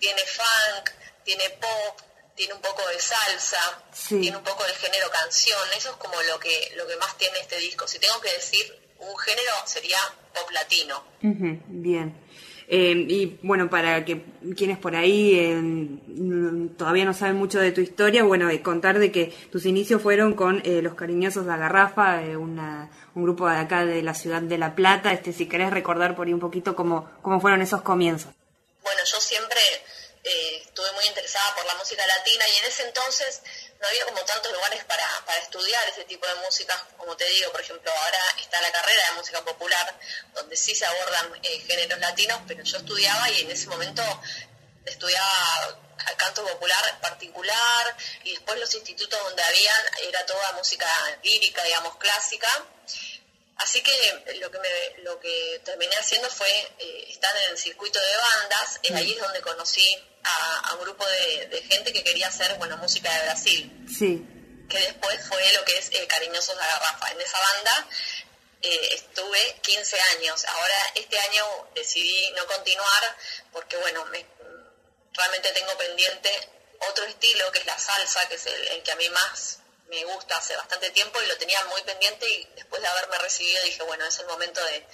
tiene 0.00 0.24
funk, 0.26 0.90
tiene 1.24 1.50
pop, 1.50 2.00
tiene 2.36 2.52
un 2.52 2.60
poco 2.60 2.86
de 2.88 3.00
salsa, 3.00 3.82
tiene 4.08 4.36
un 4.36 4.44
poco 4.44 4.64
de 4.64 4.74
género 4.74 5.10
canción, 5.10 5.72
eso 5.72 5.90
es 5.90 5.96
como 5.96 6.20
lo 6.22 6.38
que, 6.38 6.72
lo 6.76 6.86
que 6.86 6.96
más 6.96 7.16
tiene 7.16 7.40
este 7.40 7.56
disco. 7.56 7.88
Si 7.88 7.98
tengo 7.98 8.20
que 8.20 8.32
decir 8.32 8.85
un 8.98 9.18
género 9.18 9.52
sería 9.64 9.98
pop 10.32 10.50
latino. 10.50 11.02
bien. 11.20 12.26
Eh, 12.68 13.06
y 13.08 13.38
bueno, 13.42 13.70
para 13.70 14.04
que 14.04 14.24
quienes 14.56 14.78
por 14.78 14.96
ahí 14.96 15.38
eh, 15.38 16.68
todavía 16.76 17.04
no 17.04 17.14
saben 17.14 17.36
mucho 17.36 17.60
de 17.60 17.70
tu 17.70 17.80
historia, 17.80 18.24
bueno, 18.24 18.50
eh, 18.50 18.60
contar 18.60 18.98
de 18.98 19.12
que 19.12 19.32
tus 19.52 19.66
inicios 19.66 20.02
fueron 20.02 20.34
con 20.34 20.62
Los 20.64 20.94
Cariñosos 20.94 21.44
de 21.44 21.52
la 21.52 21.58
Garrafa, 21.58 22.20
una, 22.38 22.90
un 23.14 23.22
grupo 23.22 23.48
de 23.48 23.56
acá 23.56 23.84
de 23.84 24.02
la 24.02 24.14
ciudad 24.14 24.42
de 24.42 24.58
La 24.58 24.74
Plata. 24.74 25.12
Este, 25.12 25.32
si 25.32 25.46
querés 25.46 25.70
recordar 25.70 26.16
por 26.16 26.26
ahí 26.26 26.32
un 26.32 26.40
poquito 26.40 26.74
cómo, 26.74 27.08
cómo 27.22 27.40
fueron 27.40 27.62
esos 27.62 27.82
comienzos. 27.82 28.32
Bueno, 28.82 29.00
yo 29.04 29.20
siempre 29.20 29.60
estuve 30.64 30.92
muy 30.94 31.04
interesada 31.06 31.54
por 31.54 31.64
la 31.66 31.74
música 31.76 32.02
latina 32.04 32.44
y 32.48 32.58
en 32.58 32.64
ese 32.64 32.82
entonces 32.82 33.42
no 33.80 33.88
había 33.88 34.04
como 34.06 34.24
tantos 34.24 34.52
lugares 34.52 34.84
para, 34.84 35.06
para 35.26 35.38
estudiar 35.40 35.88
ese 35.88 36.04
tipo 36.04 36.26
de 36.26 36.34
música, 36.36 36.86
como 36.96 37.16
te 37.16 37.24
digo, 37.26 37.52
por 37.52 37.60
ejemplo, 37.60 37.90
ahora 37.90 38.18
está 38.40 38.60
la 38.60 38.72
carrera 38.72 39.02
de 39.10 39.16
música 39.16 39.44
popular, 39.44 39.98
donde 40.34 40.56
sí 40.56 40.74
se 40.74 40.86
abordan 40.86 41.40
eh, 41.42 41.60
géneros 41.66 41.98
latinos, 41.98 42.40
pero 42.46 42.62
yo 42.62 42.78
estudiaba 42.78 43.30
y 43.30 43.40
en 43.42 43.50
ese 43.50 43.66
momento 43.68 44.02
estudiaba 44.84 45.80
canto 46.16 46.46
popular 46.46 47.00
particular 47.00 47.96
y 48.24 48.32
después 48.32 48.58
los 48.60 48.72
institutos 48.74 49.18
donde 49.22 49.42
habían 49.42 49.84
era 50.02 50.24
toda 50.26 50.52
música 50.52 50.88
lírica, 51.22 51.62
digamos, 51.64 51.96
clásica. 51.96 52.48
Así 53.56 53.82
que 53.82 54.36
lo 54.38 54.50
que, 54.50 54.58
me, 54.58 55.02
lo 55.02 55.18
que 55.18 55.60
terminé 55.64 55.96
haciendo 55.96 56.28
fue 56.30 56.50
eh, 56.78 57.06
estar 57.08 57.34
en 57.38 57.52
el 57.52 57.58
circuito 57.58 57.98
de 57.98 58.16
bandas, 58.16 58.80
ahí 58.94 59.12
es 59.12 59.18
donde 59.18 59.40
conocí 59.40 59.96
a, 60.26 60.74
un 60.74 60.80
grupo 60.80 61.04
de, 61.06 61.62
gente 61.68 61.92
que 61.92 62.04
quería 62.04 62.28
hacer 62.28 62.54
bueno, 62.58 62.76
música 62.78 63.12
de 63.12 63.22
Brasil. 63.24 63.86
Sí. 63.88 64.24
Que 64.68 64.78
después 64.78 65.26
fue 65.28 65.52
lo 65.52 65.64
que 65.64 65.78
es 65.78 65.90
eh, 65.92 66.06
Cariñosos 66.06 66.56
la 66.56 66.66
Garrafa. 66.66 67.10
En 67.12 67.20
esa 67.20 67.38
banda 67.38 67.88
eh, 68.62 68.88
estuve 68.94 69.58
15 69.62 69.96
años. 70.16 70.44
Ahora 70.44 70.74
este 70.94 71.18
año 71.18 71.44
decidí 71.74 72.30
no 72.32 72.46
continuar 72.46 73.16
porque, 73.52 73.76
bueno, 73.76 74.04
me, 74.06 74.26
realmente 75.12 75.52
tengo 75.52 75.76
pendiente 75.78 76.30
otro 76.90 77.04
estilo 77.04 77.50
que 77.52 77.60
es 77.60 77.66
la 77.66 77.78
salsa, 77.78 78.28
que 78.28 78.34
es 78.34 78.46
el 78.46 78.82
que 78.82 78.92
a 78.92 78.96
mí 78.96 79.08
más 79.10 79.60
me 79.88 80.04
gusta 80.04 80.36
hace 80.36 80.56
bastante 80.56 80.90
tiempo 80.90 81.20
y 81.22 81.26
lo 81.26 81.36
tenía 81.38 81.64
muy 81.66 81.80
pendiente 81.82 82.28
y 82.28 82.44
después 82.56 82.82
de 82.82 82.88
haberme 82.88 83.18
recibido 83.18 83.62
dije, 83.62 83.82
bueno, 83.84 84.04
es 84.04 84.18
el 84.18 84.26
momento 84.26 84.62
de, 84.64 84.84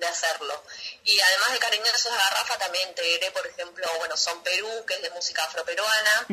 de 0.00 0.06
hacerlo. 0.06 0.64
Y 1.04 1.20
además 1.20 1.52
de 1.52 1.58
Cariñosos 1.58 2.06
a 2.12 2.16
Garrafa 2.16 2.58
también 2.58 2.88
integré, 2.88 3.30
por 3.30 3.46
ejemplo, 3.46 3.86
bueno, 3.98 4.16
Son 4.16 4.42
Perú, 4.42 4.84
que 4.86 4.94
es 4.94 5.02
de 5.02 5.10
música 5.10 5.44
afroperuana. 5.44 6.26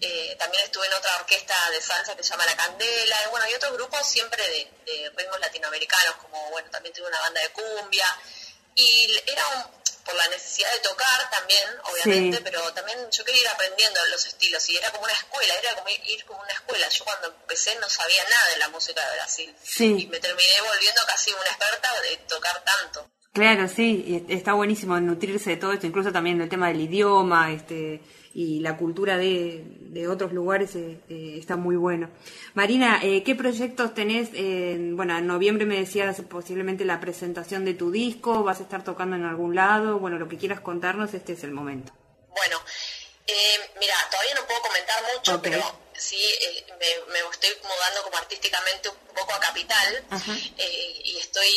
Eh, 0.00 0.36
también 0.38 0.64
estuve 0.64 0.86
en 0.86 0.94
otra 0.94 1.16
orquesta 1.16 1.54
de 1.70 1.80
salsa 1.80 2.16
que 2.16 2.22
se 2.22 2.30
llama 2.30 2.46
La 2.46 2.56
Candela. 2.56 3.16
Y 3.26 3.30
bueno, 3.30 3.46
y 3.48 3.54
otros 3.54 3.72
grupos 3.74 4.08
siempre 4.08 4.42
de, 4.48 5.12
ritmos 5.16 5.40
latinoamericanos, 5.40 6.16
como 6.16 6.50
bueno, 6.50 6.68
también 6.70 6.94
tuve 6.94 7.06
una 7.06 7.20
banda 7.20 7.40
de 7.40 7.50
cumbia. 7.50 8.06
Y 8.74 9.22
era 9.26 9.70
por 10.04 10.14
la 10.14 10.26
necesidad 10.28 10.70
de 10.72 10.80
tocar 10.80 11.30
también, 11.30 11.64
obviamente, 11.84 12.40
pero 12.42 12.72
también 12.72 12.98
yo 13.10 13.24
quería 13.24 13.42
ir 13.42 13.48
aprendiendo 13.48 14.00
los 14.10 14.26
estilos 14.26 14.68
y 14.68 14.76
era 14.76 14.90
como 14.90 15.04
una 15.04 15.12
escuela, 15.12 15.54
era 15.54 15.74
como 15.74 15.88
ir 15.88 16.24
como 16.24 16.40
una 16.40 16.52
escuela. 16.52 16.88
Yo 16.88 17.04
cuando 17.04 17.28
empecé 17.28 17.74
no 17.80 17.88
sabía 17.88 18.22
nada 18.24 18.50
de 18.52 18.58
la 18.58 18.68
música 18.68 19.00
de 19.08 19.16
Brasil 19.16 19.54
y 19.78 20.06
me 20.06 20.20
terminé 20.20 20.60
volviendo 20.66 21.00
casi 21.06 21.30
una 21.30 21.46
experta 21.46 21.88
de 22.02 22.16
tocar 22.28 22.64
tanto. 22.64 23.10
Claro, 23.32 23.66
sí, 23.66 24.26
está 24.28 24.52
buenísimo 24.52 25.00
nutrirse 25.00 25.50
de 25.50 25.56
todo 25.56 25.72
esto, 25.72 25.86
incluso 25.86 26.12
también 26.12 26.38
del 26.38 26.50
tema 26.50 26.68
del 26.68 26.82
idioma, 26.82 27.50
este, 27.50 28.02
y 28.34 28.60
la 28.60 28.76
cultura 28.76 29.16
de, 29.16 29.62
de 29.92 30.08
otros 30.08 30.32
lugares 30.32 30.74
eh, 30.74 30.98
eh, 31.08 31.36
está 31.38 31.56
muy 31.56 31.76
bueno. 31.76 32.10
Marina, 32.54 33.00
eh, 33.02 33.22
¿qué 33.22 33.34
proyectos 33.34 33.94
tenés? 33.94 34.30
bueno, 34.32 35.18
en 35.18 35.26
noviembre 35.26 35.66
me 35.66 35.78
decías 35.78 36.20
posiblemente 36.28 36.84
la 36.84 37.00
presentación 37.00 37.64
de 37.64 37.74
tu 37.74 37.90
disco, 37.90 38.42
vas 38.42 38.60
a 38.60 38.62
estar 38.62 38.84
tocando 38.84 39.16
en 39.16 39.24
algún 39.24 39.54
lado, 39.54 39.98
bueno, 39.98 40.18
lo 40.18 40.28
que 40.28 40.38
quieras 40.38 40.60
contarnos, 40.60 41.12
este 41.14 41.34
es 41.34 41.44
el 41.44 41.50
momento. 41.50 41.92
Bueno, 42.34 42.58
mira, 43.78 43.94
todavía 44.10 44.34
no 44.34 44.46
puedo 44.46 44.62
comentar 44.62 45.02
mucho, 45.14 45.42
pero 45.42 45.60
sí 45.94 46.16
me, 46.78 47.18
estoy 47.30 47.50
mudando 47.62 48.02
como 48.04 48.16
artísticamente 48.16 48.88
un 48.88 49.14
poco 49.14 49.34
a 49.34 49.40
Capital 49.40 50.04
y 50.56 51.18
estoy 51.18 51.48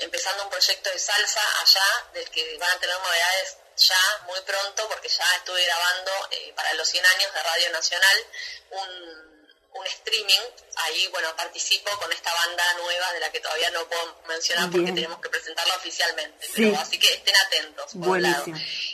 empezando 0.00 0.44
un 0.44 0.50
proyecto 0.50 0.90
de 0.90 0.98
salsa 0.98 1.40
allá 1.62 2.10
del 2.14 2.28
que 2.30 2.56
van 2.58 2.70
a 2.70 2.80
tener 2.80 2.96
novedades 2.96 3.58
ya 3.78 4.24
muy 4.26 4.40
pronto, 4.42 4.88
porque 4.88 5.08
ya 5.08 5.24
estuve 5.36 5.64
grabando 5.64 6.10
eh, 6.30 6.52
para 6.54 6.74
los 6.74 6.88
100 6.88 7.04
años 7.06 7.32
de 7.32 7.42
Radio 7.42 7.70
Nacional 7.70 8.26
un 8.70 9.37
un 9.78 9.86
streaming, 9.86 10.40
ahí 10.76 11.08
bueno 11.08 11.34
participo 11.36 11.90
con 11.98 12.12
esta 12.12 12.32
banda 12.32 12.74
nueva 12.74 13.12
de 13.12 13.20
la 13.20 13.30
que 13.30 13.40
todavía 13.40 13.70
no 13.70 13.88
puedo 13.88 14.22
mencionar 14.28 14.70
porque 14.70 14.92
tenemos 14.92 15.20
que 15.20 15.28
presentarla 15.28 15.76
oficialmente, 15.76 16.76
así 16.76 16.98
que 16.98 17.08
estén 17.08 17.36
atentos 17.36 17.92
por 17.92 18.08
un 18.08 18.22
lado. 18.22 18.44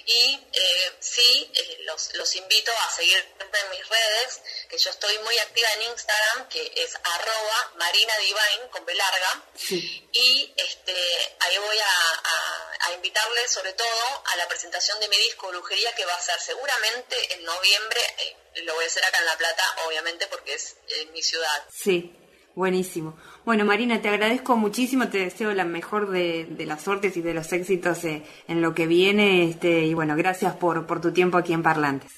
Y 0.06 0.40
eh, 0.52 0.92
sí, 1.00 1.50
eh, 1.54 1.78
los, 1.86 2.14
los 2.14 2.36
invito 2.36 2.70
a 2.86 2.90
seguir 2.90 3.16
en 3.40 3.70
mis 3.70 3.88
redes, 3.88 4.40
que 4.68 4.78
yo 4.78 4.90
estoy 4.90 5.16
muy 5.18 5.38
activa 5.38 5.68
en 5.74 5.82
Instagram, 5.82 6.48
que 6.48 6.72
es 6.76 6.94
arroba 7.02 7.72
Marina 7.76 8.14
Divine 8.18 8.68
con 8.70 8.84
B 8.84 8.94
larga, 8.94 9.42
y 10.12 10.54
este, 10.56 11.36
ahí 11.40 11.58
voy 11.58 11.78
a, 11.78 12.88
a, 12.88 12.92
invitarles 12.94 13.50
sobre 13.50 13.72
todo 13.72 14.22
a 14.26 14.36
la 14.36 14.46
presentación 14.48 14.98
de 15.00 15.08
mi 15.08 15.16
disco 15.18 15.48
Brujería 15.48 15.94
que 15.94 16.04
va 16.04 16.14
a 16.14 16.20
ser 16.20 16.40
seguramente 16.40 17.34
en 17.34 17.44
noviembre. 17.44 18.00
Eh, 18.18 18.36
lo 18.62 18.74
voy 18.74 18.84
a 18.84 18.86
hacer 18.86 19.04
acá 19.04 19.18
en 19.18 19.26
La 19.26 19.36
Plata, 19.36 19.62
obviamente, 19.86 20.26
porque 20.28 20.54
es 20.54 20.76
mi 21.12 21.22
ciudad. 21.22 21.64
Sí, 21.72 22.16
buenísimo. 22.54 23.18
Bueno, 23.44 23.64
Marina, 23.64 24.00
te 24.00 24.08
agradezco 24.08 24.56
muchísimo, 24.56 25.10
te 25.10 25.18
deseo 25.18 25.52
la 25.52 25.64
mejor 25.64 26.10
de, 26.10 26.46
las 26.66 26.82
suertes 26.82 27.16
y 27.16 27.20
de 27.20 27.34
los 27.34 27.52
éxitos 27.52 28.04
eh, 28.04 28.22
en 28.48 28.62
lo 28.62 28.74
que 28.74 28.86
viene, 28.86 29.50
este, 29.50 29.68
y 29.68 29.92
bueno, 29.94 30.16
gracias 30.16 30.54
por, 30.54 30.86
por 30.86 31.00
tu 31.00 31.12
tiempo 31.12 31.36
aquí 31.36 31.52
en 31.52 31.62
Parlantes. 31.62 32.10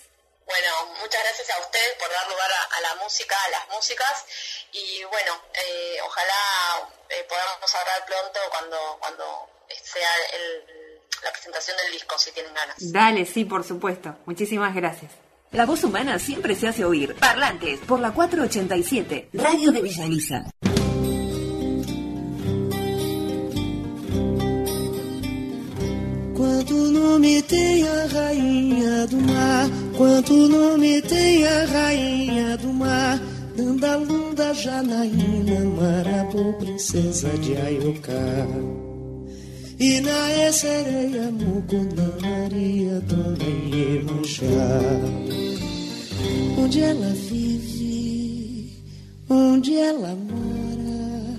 Bueno, 0.44 0.68
muchas 1.00 1.20
gracias 1.22 1.50
a 1.50 1.60
ustedes 1.60 1.94
por 1.98 2.08
dar 2.10 2.28
lugar 2.28 2.48
a, 2.70 2.80
la 2.80 2.94
música, 3.02 3.34
a 3.44 3.50
las 3.50 3.68
músicas, 3.70 4.24
y 4.72 5.02
bueno, 5.04 5.32
eh, 5.54 5.98
ojalá 6.04 6.88
eh, 7.08 7.26
podamos 7.28 7.74
hablar 7.74 8.06
pronto 8.06 8.38
cuando, 8.50 8.98
cuando 9.00 9.50
sea 9.82 10.08
la 11.24 11.32
presentación 11.32 11.76
del 11.78 11.92
disco, 11.92 12.16
si 12.18 12.30
tienen 12.30 12.54
ganas. 12.54 12.76
Dale, 12.78 13.26
sí, 13.26 13.44
por 13.44 13.64
supuesto. 13.64 14.16
Muchísimas 14.26 14.74
gracias. 14.76 15.10
La 15.52 15.64
voz 15.64 15.84
humana 15.84 16.18
siempre 16.18 16.54
se 16.54 16.68
hace 16.68 16.84
oír. 16.84 17.14
Parlantes 17.18 17.80
por 17.80 18.00
la 18.00 18.12
487, 18.12 19.30
Radio 19.32 19.72
de 19.72 19.82
Villa 19.82 20.04
Elisa. 20.04 20.44
Quanto 26.34 26.74
nome 26.74 27.42
tem 27.42 27.88
a 27.88 28.06
rainha 28.06 29.06
do 29.06 29.16
mar, 29.18 29.68
quanto 29.96 30.34
nome 30.48 31.00
tem 31.02 31.46
a 31.46 31.64
rainha 31.64 32.56
do 32.58 32.72
mar, 32.72 33.18
Dandalunda, 33.56 34.52
Janaína, 34.52 35.60
Marabô, 35.64 36.52
princesa 36.58 37.30
de 37.38 37.56
Ayoká. 37.56 38.85
E 39.78 40.00
na 40.00 40.52
sereia, 40.52 41.30
Mucuna, 41.30 42.14
Maria, 42.22 43.00
Dona 43.00 43.44
Iemanjá 43.44 44.46
Onde 46.58 46.80
ela 46.80 47.08
vive, 47.28 48.72
onde 49.28 49.76
ela 49.76 50.14
mora 50.14 51.38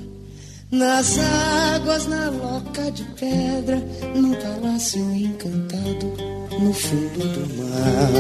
Nas 0.72 1.18
águas, 1.18 2.08
na 2.08 2.30
loca 2.30 2.92
de 2.92 3.04
pedra 3.16 3.84
Num 4.16 4.34
palácio 4.36 5.02
encantado 5.16 6.38
no 6.60 6.74
fundo 6.74 7.20
do 7.20 7.58
mar. 7.58 8.12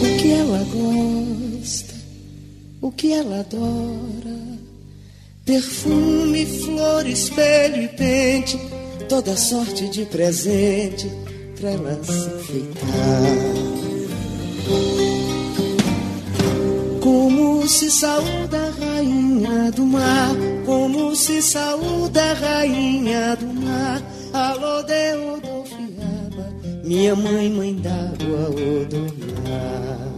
O 0.00 0.16
que 0.18 0.32
ela 0.32 0.64
gosta, 0.64 1.94
o 2.80 2.90
que 2.90 3.12
ela 3.12 3.40
adora 3.40 4.51
Perfume, 5.44 6.46
flor, 6.46 7.04
espelho 7.04 7.82
e 7.82 7.88
pente, 7.88 8.56
toda 9.08 9.36
sorte 9.36 9.88
de 9.88 10.04
presente 10.04 11.10
pra 11.58 11.70
ela 11.70 12.00
se 12.04 12.12
enfeitar. 12.12 13.72
Como 17.00 17.68
se 17.68 17.90
saúda 17.90 18.68
a 18.68 18.84
rainha 18.84 19.72
do 19.72 19.84
mar, 19.84 20.30
como 20.64 21.16
se 21.16 21.42
saúda 21.42 22.22
a 22.22 22.34
rainha 22.34 23.34
do 23.34 23.46
mar. 23.46 24.00
Alô, 24.32 24.82
de 24.84 25.14
Odofiaba, 25.16 26.54
minha 26.84 27.16
mãe, 27.16 27.50
mãe 27.50 27.74
d'água, 27.74 28.48
Odomar. 28.48 30.08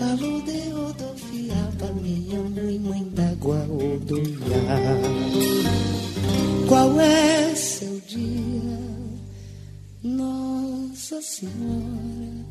Alô, 0.00 0.40
de 0.42 0.74
Odofiaba, 0.74 1.92
minha 2.02 2.40
mãe, 2.40 2.78
mãe 2.80 3.09
d'água, 3.50 3.66
Odomar. 3.68 4.30
Qual 6.68 7.00
é 7.00 7.54
seu 7.54 8.00
dia, 8.06 8.78
Nossa 10.02 11.20
Senhora? 11.20 12.50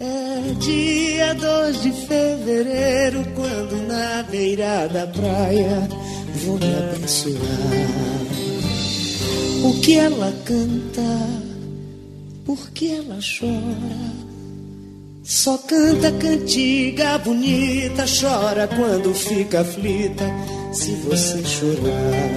É 0.00 0.54
dia 0.58 1.34
2 1.34 1.82
de 1.82 1.92
fevereiro, 1.92 3.24
quando 3.34 3.86
na 3.86 4.22
beira 4.24 4.88
da 4.88 5.06
praia 5.06 5.88
vou 6.44 6.58
me 6.58 6.74
abençoar. 6.74 7.36
O 9.62 9.80
que 9.80 9.98
ela 9.98 10.32
canta, 10.44 11.02
por 12.46 12.70
que 12.70 12.94
ela 12.94 13.18
chora? 13.20 14.29
Só 15.30 15.56
canta 15.58 16.10
cantiga 16.10 17.16
bonita, 17.18 18.04
chora 18.04 18.66
quando 18.66 19.14
fica 19.14 19.60
aflita, 19.60 20.24
se 20.72 20.90
você 21.06 21.40
chorar. 21.44 22.30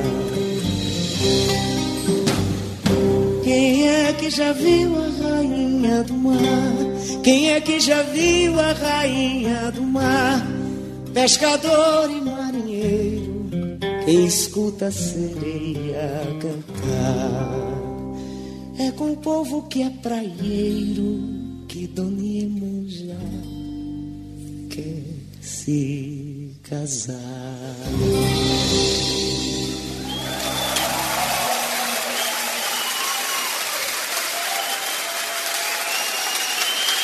Quem 3.43 3.89
é 3.89 4.13
que 4.13 4.29
já 4.29 4.53
viu 4.53 4.95
a 4.95 5.07
rainha 5.23 6.03
do 6.03 6.13
mar? 6.13 6.73
Quem 7.23 7.49
é 7.49 7.59
que 7.61 7.79
já 7.79 8.03
viu 8.03 8.59
a 8.59 8.73
rainha 8.73 9.71
do 9.71 9.81
mar? 9.81 10.45
Pescador 11.15 12.11
e 12.11 12.21
marinheiro, 12.21 13.47
quem 14.05 14.27
escuta 14.27 14.85
a 14.85 14.91
sereia 14.91 16.21
cantar. 16.39 17.73
É 18.77 18.91
com 18.91 19.13
o 19.13 19.17
povo 19.17 19.63
que 19.63 19.81
é 19.81 19.89
praieiro 19.89 21.32
que 21.73 21.87
Dona 21.87 22.21
Iemanjá 22.21 23.17
quer 24.69 25.05
se 25.41 26.51
casar. 26.69 27.17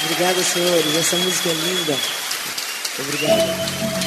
Obrigada, 0.03 0.43
senhores. 0.43 0.95
Essa 0.97 1.17
música 1.17 1.49
é 1.49 1.53
linda. 1.53 1.97
Obrigado. 2.99 3.98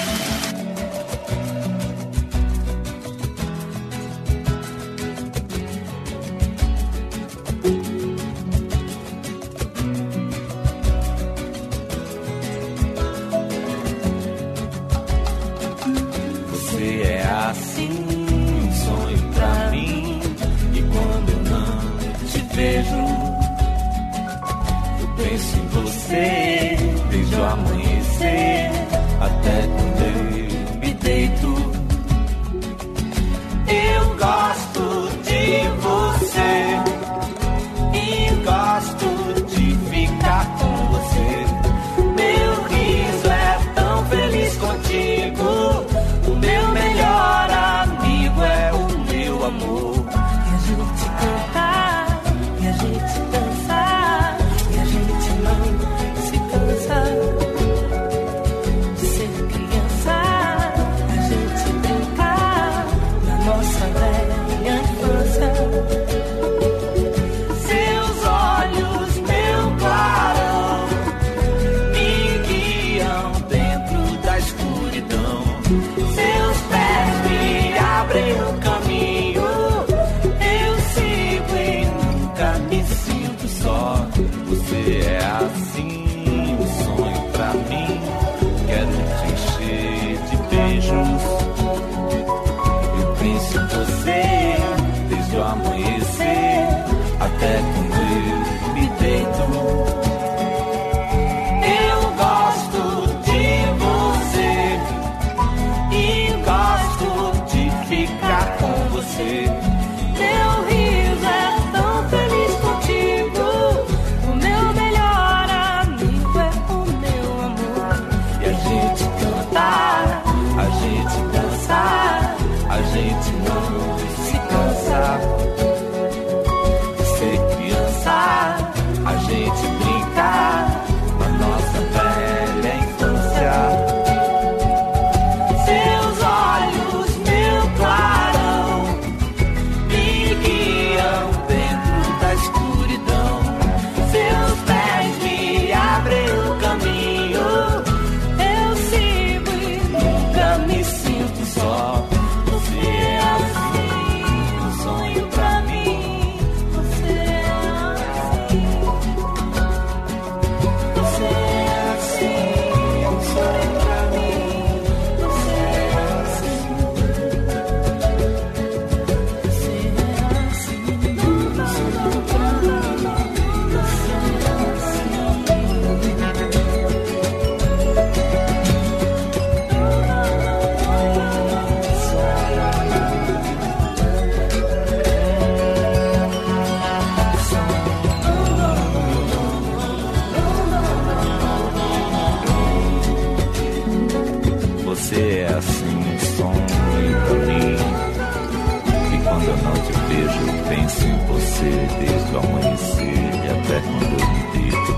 Penso 200.73 201.05
em 201.07 201.19
você 201.27 201.71
desde 202.01 202.35
o 202.35 202.39
amanhecer 202.39 203.13
e 203.13 203.49
até 203.51 203.81
quando 203.81 204.13
eu 204.19 204.29
me 204.29 204.43
deito. 204.53 204.93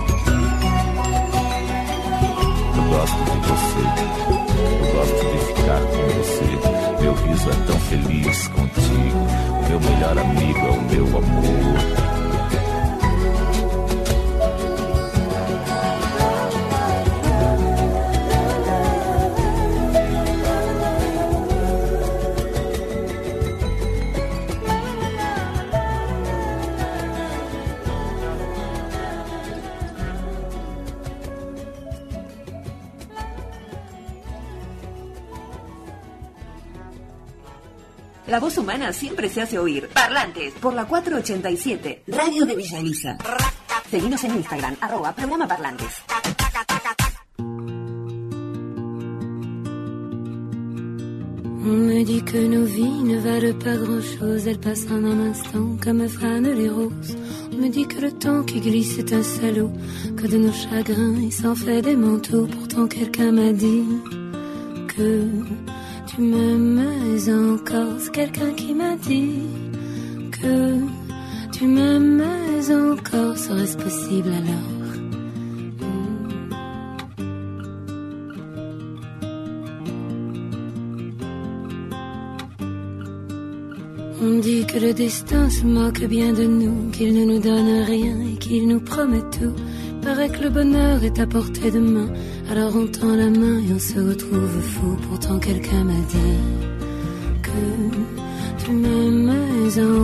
Eu 2.77 2.85
gosto 2.91 3.23
de 3.25 3.39
você, 3.49 3.83
eu 4.81 4.87
gosto 4.95 5.23
de 5.33 5.39
ficar 5.55 5.83
com 5.91 6.05
você. 6.19 6.51
Meu 7.03 7.15
riso 7.15 7.51
é 7.51 7.57
tão 7.67 7.79
feliz 7.81 8.49
contigo, 8.49 9.21
meu 9.69 9.81
melhor 9.81 10.17
amigo 10.19 10.59
é 10.59 10.71
o 10.71 10.83
meu 10.83 11.07
amor. 11.19 12.14
La 38.35 38.41
voz 38.41 38.59
humana 38.59 38.93
siempre 38.93 39.29
se 39.29 39.43
hace 39.43 39.61
oír. 39.61 39.89
Parlantes 39.95 40.55
por 40.61 40.75
la 40.75 40.85
487, 40.87 42.03
Radio 42.09 42.45
de 42.45 42.57
Villa 42.57 42.81
Elisa. 42.81 43.17
Seguimos 43.89 44.25
en 44.25 44.33
Instagram, 44.33 44.75
arroba 44.81 45.15
programa 45.15 45.47
Parlantes. 45.47 46.03
On 51.63 51.77
me 51.87 52.05
dit 52.05 52.25
que 52.25 52.49
nos 52.49 52.67
vies 52.67 53.05
ne 53.05 53.21
valent 53.21 53.57
pas 53.57 53.77
grand-chose, 53.77 54.49
elles 54.49 54.59
passent 54.59 54.91
en 54.91 55.05
un 55.05 55.31
instant 55.31 55.77
comme 55.81 56.09
fanent 56.09 56.53
les 56.57 56.69
roses. 56.69 57.17
On 57.53 57.59
me 57.59 57.69
dit 57.69 57.87
que 57.87 58.01
le 58.01 58.11
temps 58.11 58.43
qui 58.43 58.61
glisse 58.61 58.99
est 58.99 59.13
un 59.13 59.23
salaud, 59.23 59.71
que 60.17 60.27
de 60.27 60.39
nos 60.39 60.53
chagrins 60.53 61.21
il 61.23 61.33
s'en 61.33 61.55
fait 61.55 61.83
des 61.83 61.95
manteaux. 61.95 62.49
Pourtant 62.49 62.89
quelqu'un 62.89 63.31
m'a 63.31 63.53
dit 63.53 63.85
que 64.89 65.29
tu 66.15 66.23
m'aimes 66.23 66.81
encore. 67.29 67.95
C'est 67.99 68.13
quelqu'un 68.13 68.53
qui 68.53 68.75
m'a 68.75 68.97
dit 68.97 69.43
que 70.31 70.77
tu 71.53 71.67
m'aimes 71.67 72.23
encore. 72.71 73.37
Serait-ce 73.37 73.77
possible 73.77 74.29
alors? 74.29 74.71
On 84.27 84.39
dit 84.39 84.65
que 84.65 84.79
le 84.79 84.95
destin 84.95 85.51
se 85.51 85.65
moque 85.67 86.03
bien 86.05 86.33
de 86.33 86.45
nous, 86.45 86.91
qu'il 86.93 87.13
ne 87.13 87.25
nous 87.25 87.41
donne 87.41 87.83
rien 87.85 88.17
et 88.33 88.39
qu'il 88.39 88.69
nous 88.69 88.81
promet 88.81 89.23
tout. 89.31 89.53
Paraît 90.01 90.31
que 90.31 90.45
le 90.45 90.51
bonheur 90.51 91.05
est 91.05 91.19
à 91.19 91.27
portée 91.27 91.71
de 91.71 91.79
main, 91.79 92.09
alors 92.51 92.77
on 92.77 92.87
tend 92.87 93.15
la 93.17 93.31
main 93.31 93.59
et 93.59 93.73
on 93.75 93.79
se 93.79 93.99
retrouve 93.99 94.61
fou. 94.61 94.97
Pourtant 95.09 95.39
quelqu'un 95.39 95.85
m'a 95.85 96.01
dit 96.09 96.39
que 97.43 98.65
tu 98.65 98.73
m'aimes 98.73 99.33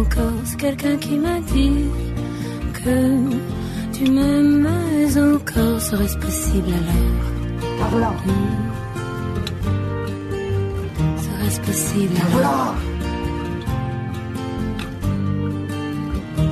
encore. 0.00 0.40
C'est 0.44 0.56
quelqu'un 0.58 0.96
qui 0.96 1.16
m'a 1.18 1.40
dit 1.40 1.84
que 2.72 2.96
tu 3.92 4.10
m'aimes 4.10 4.66
encore. 5.16 5.80
Serait-ce 5.80 6.16
possible 6.16 6.72
alors? 7.92 8.14
Serait-ce 11.18 11.60
possible 11.60 12.16
alors? 12.32 12.74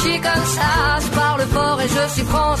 suis 0.00 0.20
comme 0.20 0.44
ça. 0.56 0.98
Je 1.00 1.08
parle 1.08 1.42
fort 1.42 1.80
et 1.80 1.88
je 1.88 2.12
suis 2.14 2.24
France, 2.24 2.60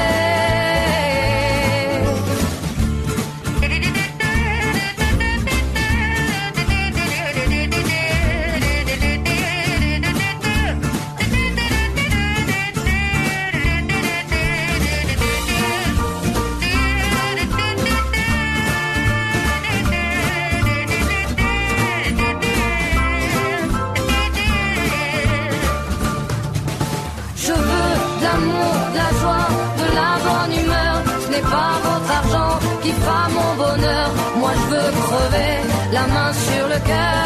Pas 31.51 31.73
votre 31.85 32.11
argent 32.19 32.53
qui 32.81 32.91
fera 32.91 33.23
mon 33.37 33.51
bonheur. 33.63 34.07
Moi 34.41 34.51
je 34.59 34.65
veux 34.73 34.91
crever 35.05 35.53
la 35.97 36.05
main 36.13 36.31
sur 36.47 36.63
le 36.73 36.79
cœur. 36.89 37.23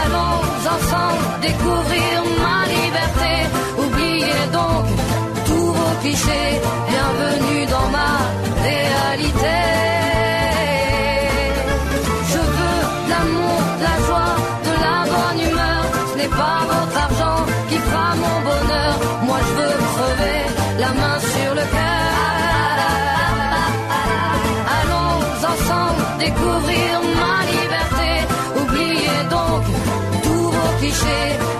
Allons 0.00 0.40
ensemble 0.74 1.24
découvrir 1.46 2.14
ma 2.44 2.58
liberté. 2.76 3.32
Oubliez 3.84 4.42
donc 4.58 4.84
tous 5.46 5.68
vos 5.78 5.94
clichés. 6.02 6.52
clichés. 30.90 31.59